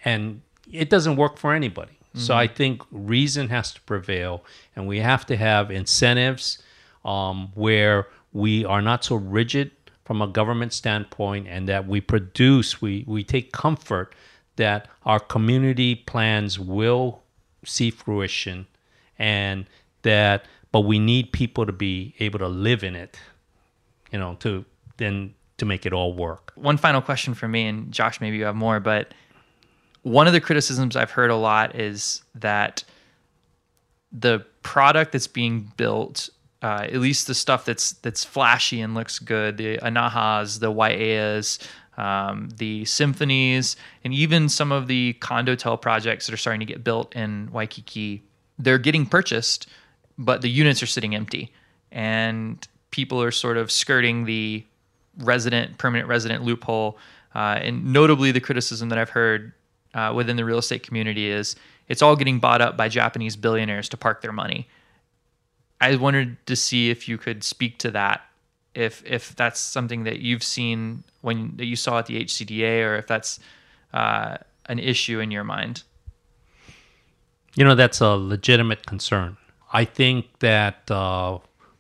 [0.06, 0.42] And
[0.72, 1.98] it doesn't work for anybody.
[2.14, 4.44] So I think reason has to prevail,
[4.76, 6.62] and we have to have incentives
[7.06, 9.72] um, where we are not so rigid
[10.12, 14.14] from a government standpoint, and that we produce, we we take comfort
[14.58, 17.24] that our community plans will
[17.64, 18.68] see fruition,
[19.18, 19.68] and
[20.02, 20.44] that
[20.74, 23.18] but we need people to be able to live in it,
[24.12, 24.66] you know, to
[24.98, 26.52] then to make it all work.
[26.56, 29.14] one final question for me, and Josh, maybe you have more, but
[30.02, 32.84] one of the criticisms I've heard a lot is that
[34.12, 36.30] the product that's being built,
[36.62, 41.60] uh, at least the stuff that's that's flashy and looks good, the Anahas, the Wai'eas,
[41.98, 46.66] um, the symphonies, and even some of the condo condotel projects that are starting to
[46.66, 48.22] get built in Waikiki,
[48.60, 49.68] they're getting purchased,
[50.18, 51.52] but the units are sitting empty,
[51.92, 54.64] and people are sort of skirting the
[55.18, 56.98] resident permanent resident loophole.
[57.34, 59.54] Uh, and notably the criticism that i've heard
[59.94, 61.56] uh, within the real estate community is
[61.88, 64.68] it's all getting bought up by japanese billionaires to park their money
[65.82, 68.22] i wanted to see if you could speak to that
[68.74, 72.96] if if that's something that you've seen when that you saw at the hcda or
[72.96, 73.40] if that's
[73.94, 75.84] uh, an issue in your mind
[77.56, 79.36] You know, that's a legitimate concern.
[79.74, 81.40] I think that uh,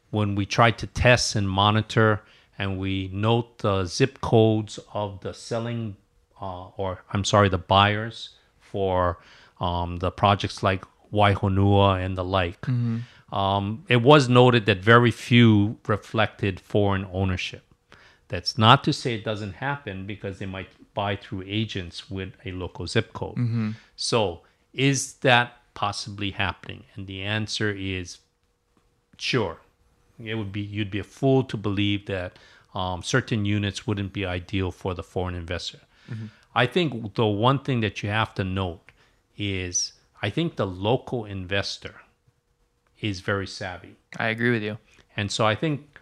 [0.09, 2.19] when we try to test and monitor
[2.59, 5.95] and we note the zip codes of the selling,
[6.41, 9.19] uh, or I'm sorry, the buyers for
[9.61, 10.83] um, the projects like
[11.13, 12.65] Waihonua and the like,
[13.31, 17.63] um, it was noted that very few reflected foreign ownership.
[18.27, 22.51] That's not to say it doesn't happen because they might buy through agents with a
[22.51, 23.37] local zip code.
[23.95, 24.41] So,
[24.73, 26.83] is that possibly happening?
[26.95, 28.19] And the answer is
[29.17, 29.57] sure.
[30.23, 32.37] It would be you'd be a fool to believe that
[32.73, 35.79] um, certain units wouldn't be ideal for the foreign investor.
[36.53, 38.91] I think the one thing that you have to note
[39.37, 41.95] is I think the local investor
[43.01, 43.95] is very savvy.
[44.17, 44.77] I agree with you.
[45.17, 45.99] And so I think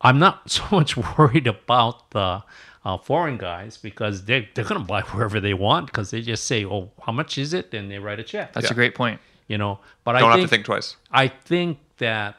[0.00, 2.42] I'm not so much worried about the
[2.84, 6.44] uh, foreign guys because they're, they're going to buy wherever they want because they just
[6.44, 7.74] say, oh, how much is it?
[7.74, 8.52] And they write a check.
[8.52, 8.72] That's Yeah.
[8.72, 9.20] a great point.
[9.48, 10.96] you know, but Don't I have to think twice.
[11.10, 12.36] I think that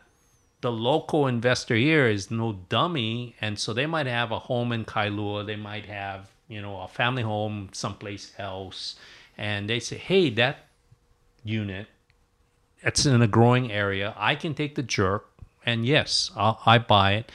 [0.61, 4.85] the local investor here is no dummy, and so they might have a home in
[4.85, 8.95] Kailua, they might have you know a family home someplace else,
[9.39, 10.67] and they say, hey, that
[11.43, 11.87] unit,
[12.81, 14.13] it's in a growing area.
[14.17, 15.27] I can take the jerk,
[15.65, 17.31] and yes, I'll, I buy it.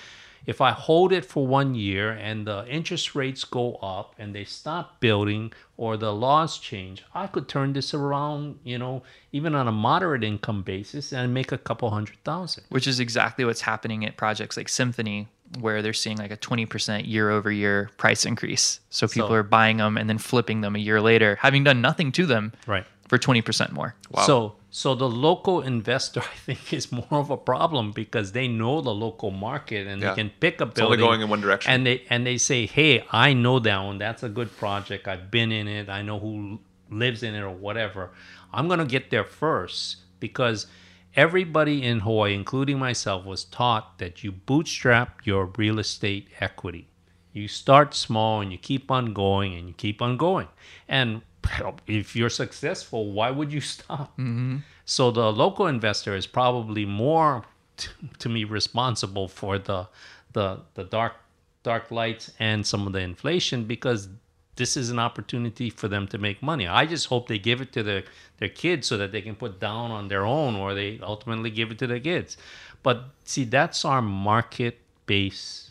[0.47, 4.45] If I hold it for one year and the interest rates go up and they
[4.45, 9.69] stop building or the laws change, I could turn this around, you know, even on
[9.69, 12.65] a moderate income basis and make a couple hundred thousand.
[12.69, 15.29] Which is exactly what's happening at projects like Symphony,
[15.61, 18.81] where they're seeing like a 20% year over year price increase.
[18.91, 21.81] So people So- are buying them and then flipping them a year later, having done
[21.81, 22.85] nothing to them Right.
[23.09, 23.95] for 20% more.
[24.11, 24.23] Wow.
[24.27, 28.81] So so the local investor I think is more of a problem because they know
[28.81, 30.09] the local market and Yeah.
[30.11, 30.73] they can pick a building.
[30.73, 31.73] It's only going in one direction.
[31.73, 33.99] and they and they say, "Hey, I know that one.
[33.99, 35.07] That's a good project.
[35.07, 35.89] I've been in it.
[35.89, 36.59] I know who
[36.91, 38.11] lives in it or whatever.
[38.53, 40.67] I'm going to get there first because
[41.15, 46.89] everybody in Hawaii, including myself, was taught that you bootstrap your real estate equity.
[47.33, 50.49] You start small and you keep on going and you keep on going.
[50.89, 51.23] And
[51.87, 54.13] if you're successful, why would you stop?
[54.13, 54.59] Mm-hmm.
[54.85, 57.45] So the local investor is probably more,
[57.77, 57.89] t-
[58.19, 59.89] to me, responsible for the
[60.33, 61.15] the the dark
[61.63, 64.09] dark lights and some of the inflation because
[64.57, 66.67] this is an opportunity for them to make money.
[66.69, 68.05] I just hope they give it to their
[68.39, 71.71] their kids so that they can put down on their own, or they ultimately give
[71.71, 72.37] it to their kids.
[72.83, 75.64] But see, that's our market based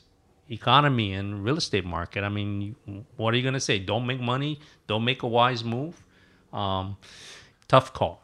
[0.50, 2.24] economy and real estate market.
[2.24, 2.76] I mean,
[3.18, 3.80] what are you going to say?
[3.80, 4.60] Don't make money.
[4.88, 6.04] Don't make a wise move.
[6.52, 6.98] Um,
[7.68, 8.22] tough call.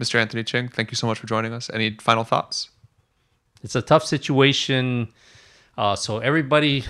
[0.00, 0.16] Mr.
[0.16, 1.70] Anthony Ching, thank you so much for joining us.
[1.72, 2.70] Any final thoughts?
[3.62, 5.08] It's a tough situation.
[5.78, 6.84] Uh, so everybody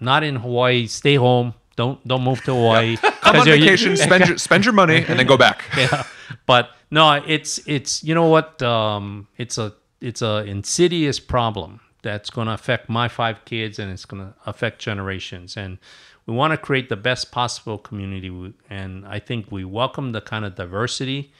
[0.00, 1.54] not in Hawaii, stay home.
[1.76, 2.96] Don't don't move to Hawaii.
[2.96, 5.62] Come 'Cause on vacation, spend your, spend your money, and then go back.
[5.76, 6.04] yeah.
[6.46, 8.60] But no, it's it's you know what?
[8.62, 13.90] Um, it's a it's a insidious problem that's going to affect my five kids and
[13.90, 15.56] it's going to affect generations.
[15.56, 15.78] And
[16.24, 18.54] we want to create the best possible community.
[18.70, 21.32] And I think we welcome the kind of diversity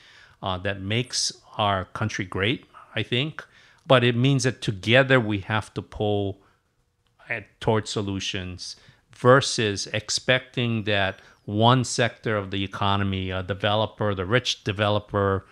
[0.43, 2.67] uh, that makes our country great.
[2.97, 3.45] I think,
[3.87, 6.41] but it means that together we have to pull
[7.29, 8.75] at, towards solutions
[9.15, 15.47] versus expecting that one sector of the economy, a developer, the rich developer,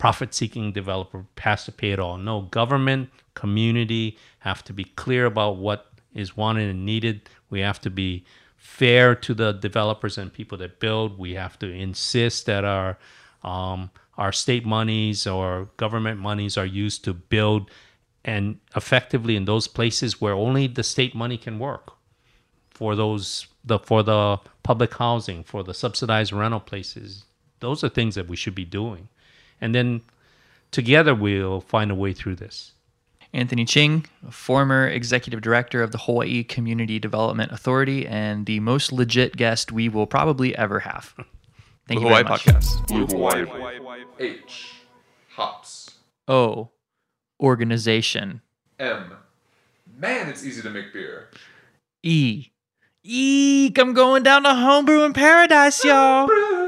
[0.00, 2.16] profit seeking developer, has to pay it all.
[2.16, 7.28] No, government, community have to be clear about what is wanted and needed.
[7.50, 8.24] We have to be
[8.56, 11.18] fair to the developers and people that build.
[11.18, 12.98] We have to insist that our
[13.44, 17.70] um, our state monies or government monies are used to build
[18.24, 21.92] and effectively in those places where only the state money can work
[22.70, 27.24] for those the for the public housing for the subsidized rental places
[27.60, 29.08] those are things that we should be doing
[29.60, 30.00] and then
[30.70, 32.72] together we'll find a way through this
[33.32, 39.36] Anthony Ching, former executive director of the Hawaii Community Development Authority, and the most legit
[39.36, 41.14] guest we will probably ever have.
[41.86, 42.44] Thank Blue you Hawaii very much.
[42.44, 42.86] Podcast.
[42.88, 44.04] Blue Hawaii.
[44.18, 44.74] H.
[45.34, 45.90] Hops.
[46.28, 46.70] O.
[47.40, 48.42] Organization.
[48.78, 49.12] M.
[49.96, 51.28] Man, it's easy to make beer.
[52.02, 52.48] E.
[53.02, 56.26] Eek, I'm going down to homebrew in paradise, y'all.
[56.26, 56.59] Brewing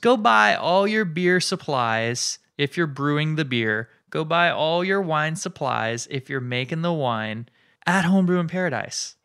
[0.00, 3.88] Go buy all your beer supplies if you're brewing the beer.
[4.10, 7.48] Go buy all your wine supplies if you're making the wine
[7.86, 9.16] at Homebrew in Paradise.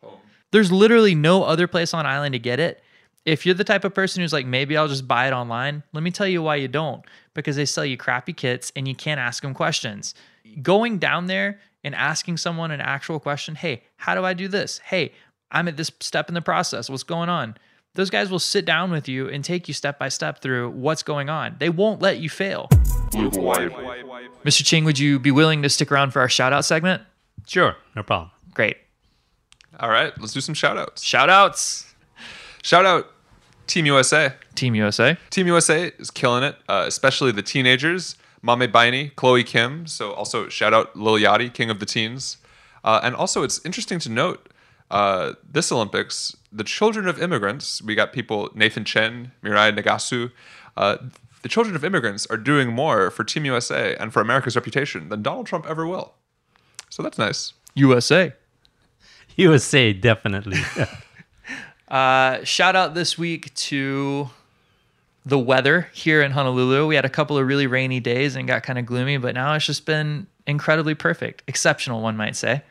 [0.50, 2.82] There's literally no other place on island to get it.
[3.24, 6.02] If you're the type of person who's like, maybe I'll just buy it online, let
[6.02, 7.04] me tell you why you don't.
[7.34, 10.14] Because they sell you crappy kits and you can't ask them questions.
[10.62, 14.78] Going down there and asking someone an actual question, hey, how do I do this?
[14.78, 15.12] Hey,
[15.52, 16.90] I'm at this step in the process.
[16.90, 17.56] What's going on?
[17.94, 21.02] Those guys will sit down with you and take you step by step through what's
[21.02, 21.56] going on.
[21.58, 22.68] They won't let you fail.
[23.12, 24.64] Mr.
[24.64, 27.02] Ching, would you be willing to stick around for our shout out segment?
[27.46, 28.76] sure no problem Great.
[29.80, 31.02] All right, let's do some shout outs.
[31.02, 31.92] Shout outs.
[32.62, 33.10] Shout out
[33.66, 34.34] Team USA.
[34.54, 35.16] Team USA.
[35.30, 38.16] Team USA is killing it, uh, especially the teenagers.
[38.44, 39.86] Maame Biney, Chloe Kim.
[39.86, 42.36] So also shout out Lil Yachty, king of the teens.
[42.84, 44.48] Uh, and also, it's interesting to note
[44.90, 47.80] uh, this Olympics, the children of immigrants.
[47.82, 50.32] We got people Nathan Chen, Mirai Nagasu.
[50.76, 50.96] Uh,
[51.42, 55.22] the children of immigrants are doing more for Team USA and for America's reputation than
[55.22, 56.14] Donald Trump ever will.
[56.90, 57.54] So that's nice.
[57.74, 58.34] USA.
[59.36, 60.58] usa definitely
[61.90, 64.30] Uh, shout out this week to
[65.26, 66.86] the weather here in Honolulu.
[66.86, 69.54] We had a couple of really rainy days and got kind of gloomy, but now
[69.54, 72.62] it's just been incredibly perfect, exceptional, one might say.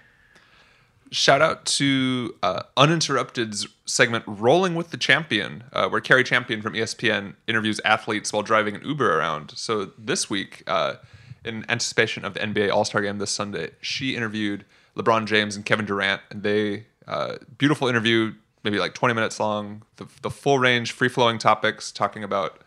[1.11, 6.73] Shout out to uh, Uninterrupted's segment "Rolling with the Champion," uh, where Cari Champion from
[6.73, 9.51] ESPN interviews athletes while driving an Uber around.
[9.55, 10.95] So this week, uh,
[11.43, 15.65] in anticipation of the NBA All Star Game this Sunday, she interviewed LeBron James and
[15.65, 18.33] Kevin Durant, and they uh, beautiful interview,
[18.63, 22.61] maybe like 20 minutes long, the, the full range, free flowing topics, talking about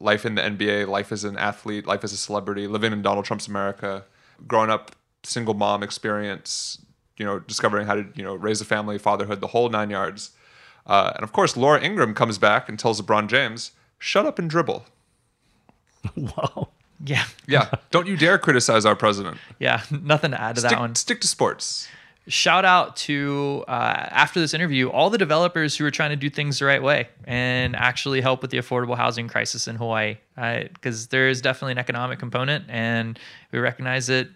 [0.00, 3.24] life in the NBA, life as an athlete, life as a celebrity, living in Donald
[3.24, 4.04] Trump's America,
[4.46, 6.78] growing up single mom experience,
[7.18, 10.30] you know, discovering how to, you know, raise a family, fatherhood, the whole nine yards.
[10.86, 14.48] Uh, and of course, Laura Ingraham comes back and tells LeBron James, shut up and
[14.48, 14.84] dribble.
[16.16, 16.68] Wow.
[17.04, 17.24] Yeah.
[17.46, 19.36] Yeah, don't you dare criticize our president.
[19.58, 19.82] Yeah.
[19.90, 20.94] Nothing to add to Stick, that one.
[20.94, 21.88] stick to sports.
[22.26, 23.72] shout out to uh,
[24.10, 27.08] after this interview all the developers who are trying to do things the right way
[27.24, 31.78] and actually help with the affordable housing crisis in hawaii because there is definitely an
[31.78, 33.18] economic component and
[33.52, 34.28] we recognize that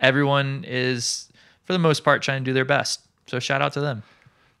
[0.00, 1.28] everyone is
[1.70, 4.02] for the most part trying to do their best so shout out to them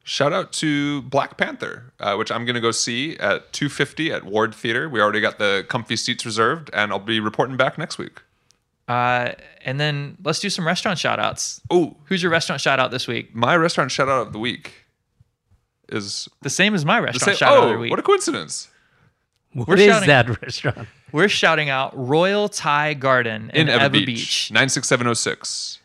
[0.02, 4.24] Shout out to Black Panther, uh, which I'm going to go see at 250 at
[4.24, 4.88] Ward Theater.
[4.88, 8.22] We already got the comfy seats reserved, and I'll be reporting back next week.
[8.88, 9.32] uh,
[9.62, 13.06] and then let's do some restaurant shout outs Oh, who's your restaurant shout out this
[13.06, 14.86] week my restaurant shout out of the week
[15.90, 18.68] is the same as my restaurant shout out of Oh, the week what a coincidence!
[19.52, 20.88] What is shouting- that restaurant?
[21.12, 24.50] we're shouting out royal thai garden in, In Ewa, Ewa Beach, Beach.
[24.52, 25.79] 96706.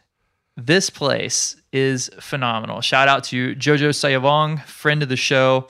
[0.58, 2.80] This place is phenomenal.
[2.80, 5.68] Shout out to Jojo Sayavong, friend of the show.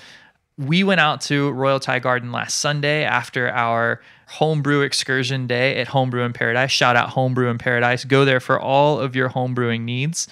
[0.57, 5.87] We went out to Royal Thai Garden last Sunday after our homebrew excursion day at
[5.87, 6.71] Homebrew in Paradise.
[6.71, 8.05] Shout out Homebrew in Paradise.
[8.05, 10.27] Go there for all of your homebrewing needs.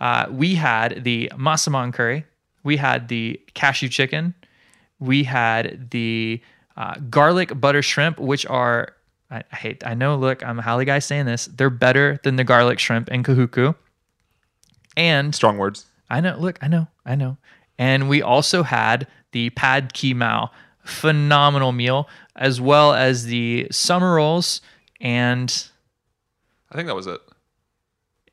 [0.00, 2.24] Uh, we had the massaman curry.
[2.62, 4.34] We had the cashew chicken.
[5.00, 6.40] We had the
[6.76, 8.94] uh, garlic butter shrimp, which are
[9.30, 9.84] I, hate.
[9.84, 10.16] I know.
[10.16, 11.46] Look, I'm a haole guy saying this.
[11.46, 13.74] They're better than the garlic shrimp in Kahuku.
[14.96, 15.86] And Strong words.
[16.08, 16.36] I know.
[16.38, 16.88] Look, I know.
[17.04, 17.36] I know.
[17.78, 20.50] And we also had the pad ki mao,
[20.84, 24.60] phenomenal meal, as well as the summer rolls,
[25.00, 25.68] and
[26.70, 27.20] I think that was it.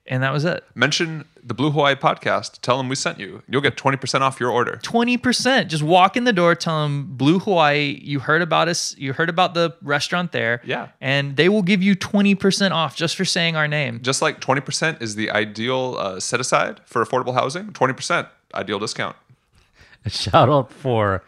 [0.05, 0.63] And that was it.
[0.75, 2.59] Mention the Blue Hawaii podcast.
[2.61, 3.41] Tell them we sent you.
[3.47, 4.79] You'll get 20% off your order.
[4.81, 5.69] Twenty percent.
[5.69, 7.99] Just walk in the door, tell them Blue Hawaii.
[8.01, 8.95] You heard about us.
[8.97, 10.61] You heard about the restaurant there.
[10.63, 10.89] Yeah.
[11.01, 14.01] And they will give you twenty percent off just for saying our name.
[14.01, 19.15] Just like 20% is the ideal uh, set aside for affordable housing, 20% ideal discount.
[20.05, 21.23] A shout out for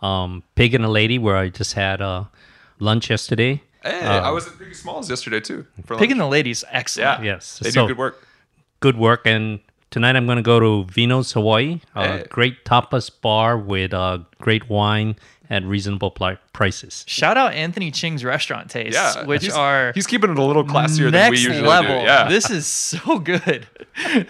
[0.00, 2.24] um, Pig and a Lady, where I just had uh,
[2.78, 3.62] lunch yesterday.
[3.90, 5.66] Hey, I was at Piggy Smalls yesterday too.
[5.84, 7.24] For Pig and the ladies, excellent.
[7.24, 7.32] Yeah.
[7.34, 7.58] Yes.
[7.62, 8.26] They So- do good work.
[8.80, 9.22] Good work.
[9.24, 9.60] And
[9.90, 12.24] tonight I'm going to go to Vino's Hawaii, a Hey.
[12.28, 15.16] great tapas bar with uh, great wine
[15.50, 17.04] at reasonable pli- prices.
[17.08, 19.24] Shout out Anthony Ching's restaurant tastes, Yeah.
[19.24, 21.98] which he's, are he's keeping it a little classier next than we usually level.
[22.00, 22.04] do.
[22.04, 22.28] Yeah.
[22.38, 23.66] This is so good.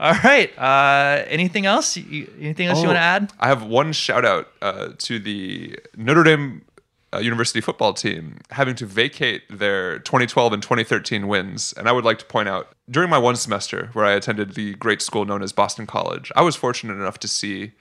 [0.00, 0.50] All right.
[0.58, 1.96] Uh, anything else?
[1.96, 3.32] You, anything else you Oh, want to add?
[3.38, 6.62] I have one shout out uh, to the Notre Dame
[7.12, 11.72] uh, University football team having to vacate their 2012 and 2013 wins.
[11.76, 14.74] And I would like to point out during my one semester where I attended the
[14.74, 17.72] great school known as Boston College, I was fortunate enough to see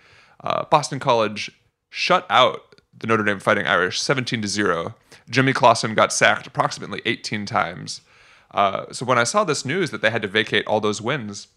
[0.41, 1.51] uh, Boston College
[1.89, 4.95] shut out the Notre Dame Fighting Irish 17 to 0.
[5.29, 8.01] Jimmy Clausen got sacked approximately 18 times.
[8.51, 11.47] Uh, so when I saw this news that they had to vacate all those wins,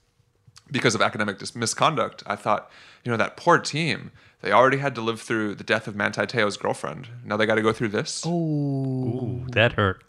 [0.71, 2.71] because of academic misconduct, I thought,
[3.05, 4.13] you know, that poor team,
[4.43, 7.09] they already had to live through the death of Manti Te'o's girlfriend.
[7.25, 8.25] Now they got to go through this.
[8.27, 10.03] Ooh, that hurt.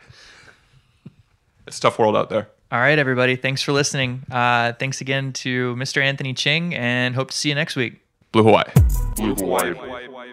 [1.68, 2.50] It's a tough world out there.
[2.72, 3.36] All right, everybody.
[3.36, 4.24] Thanks for listening.
[4.32, 6.02] Uh, thanks again to Mr.
[6.02, 8.02] Anthony Ching, and hope to see you next week.
[8.32, 8.72] Blue Hawaii.
[9.18, 10.32] Blue Hawaii.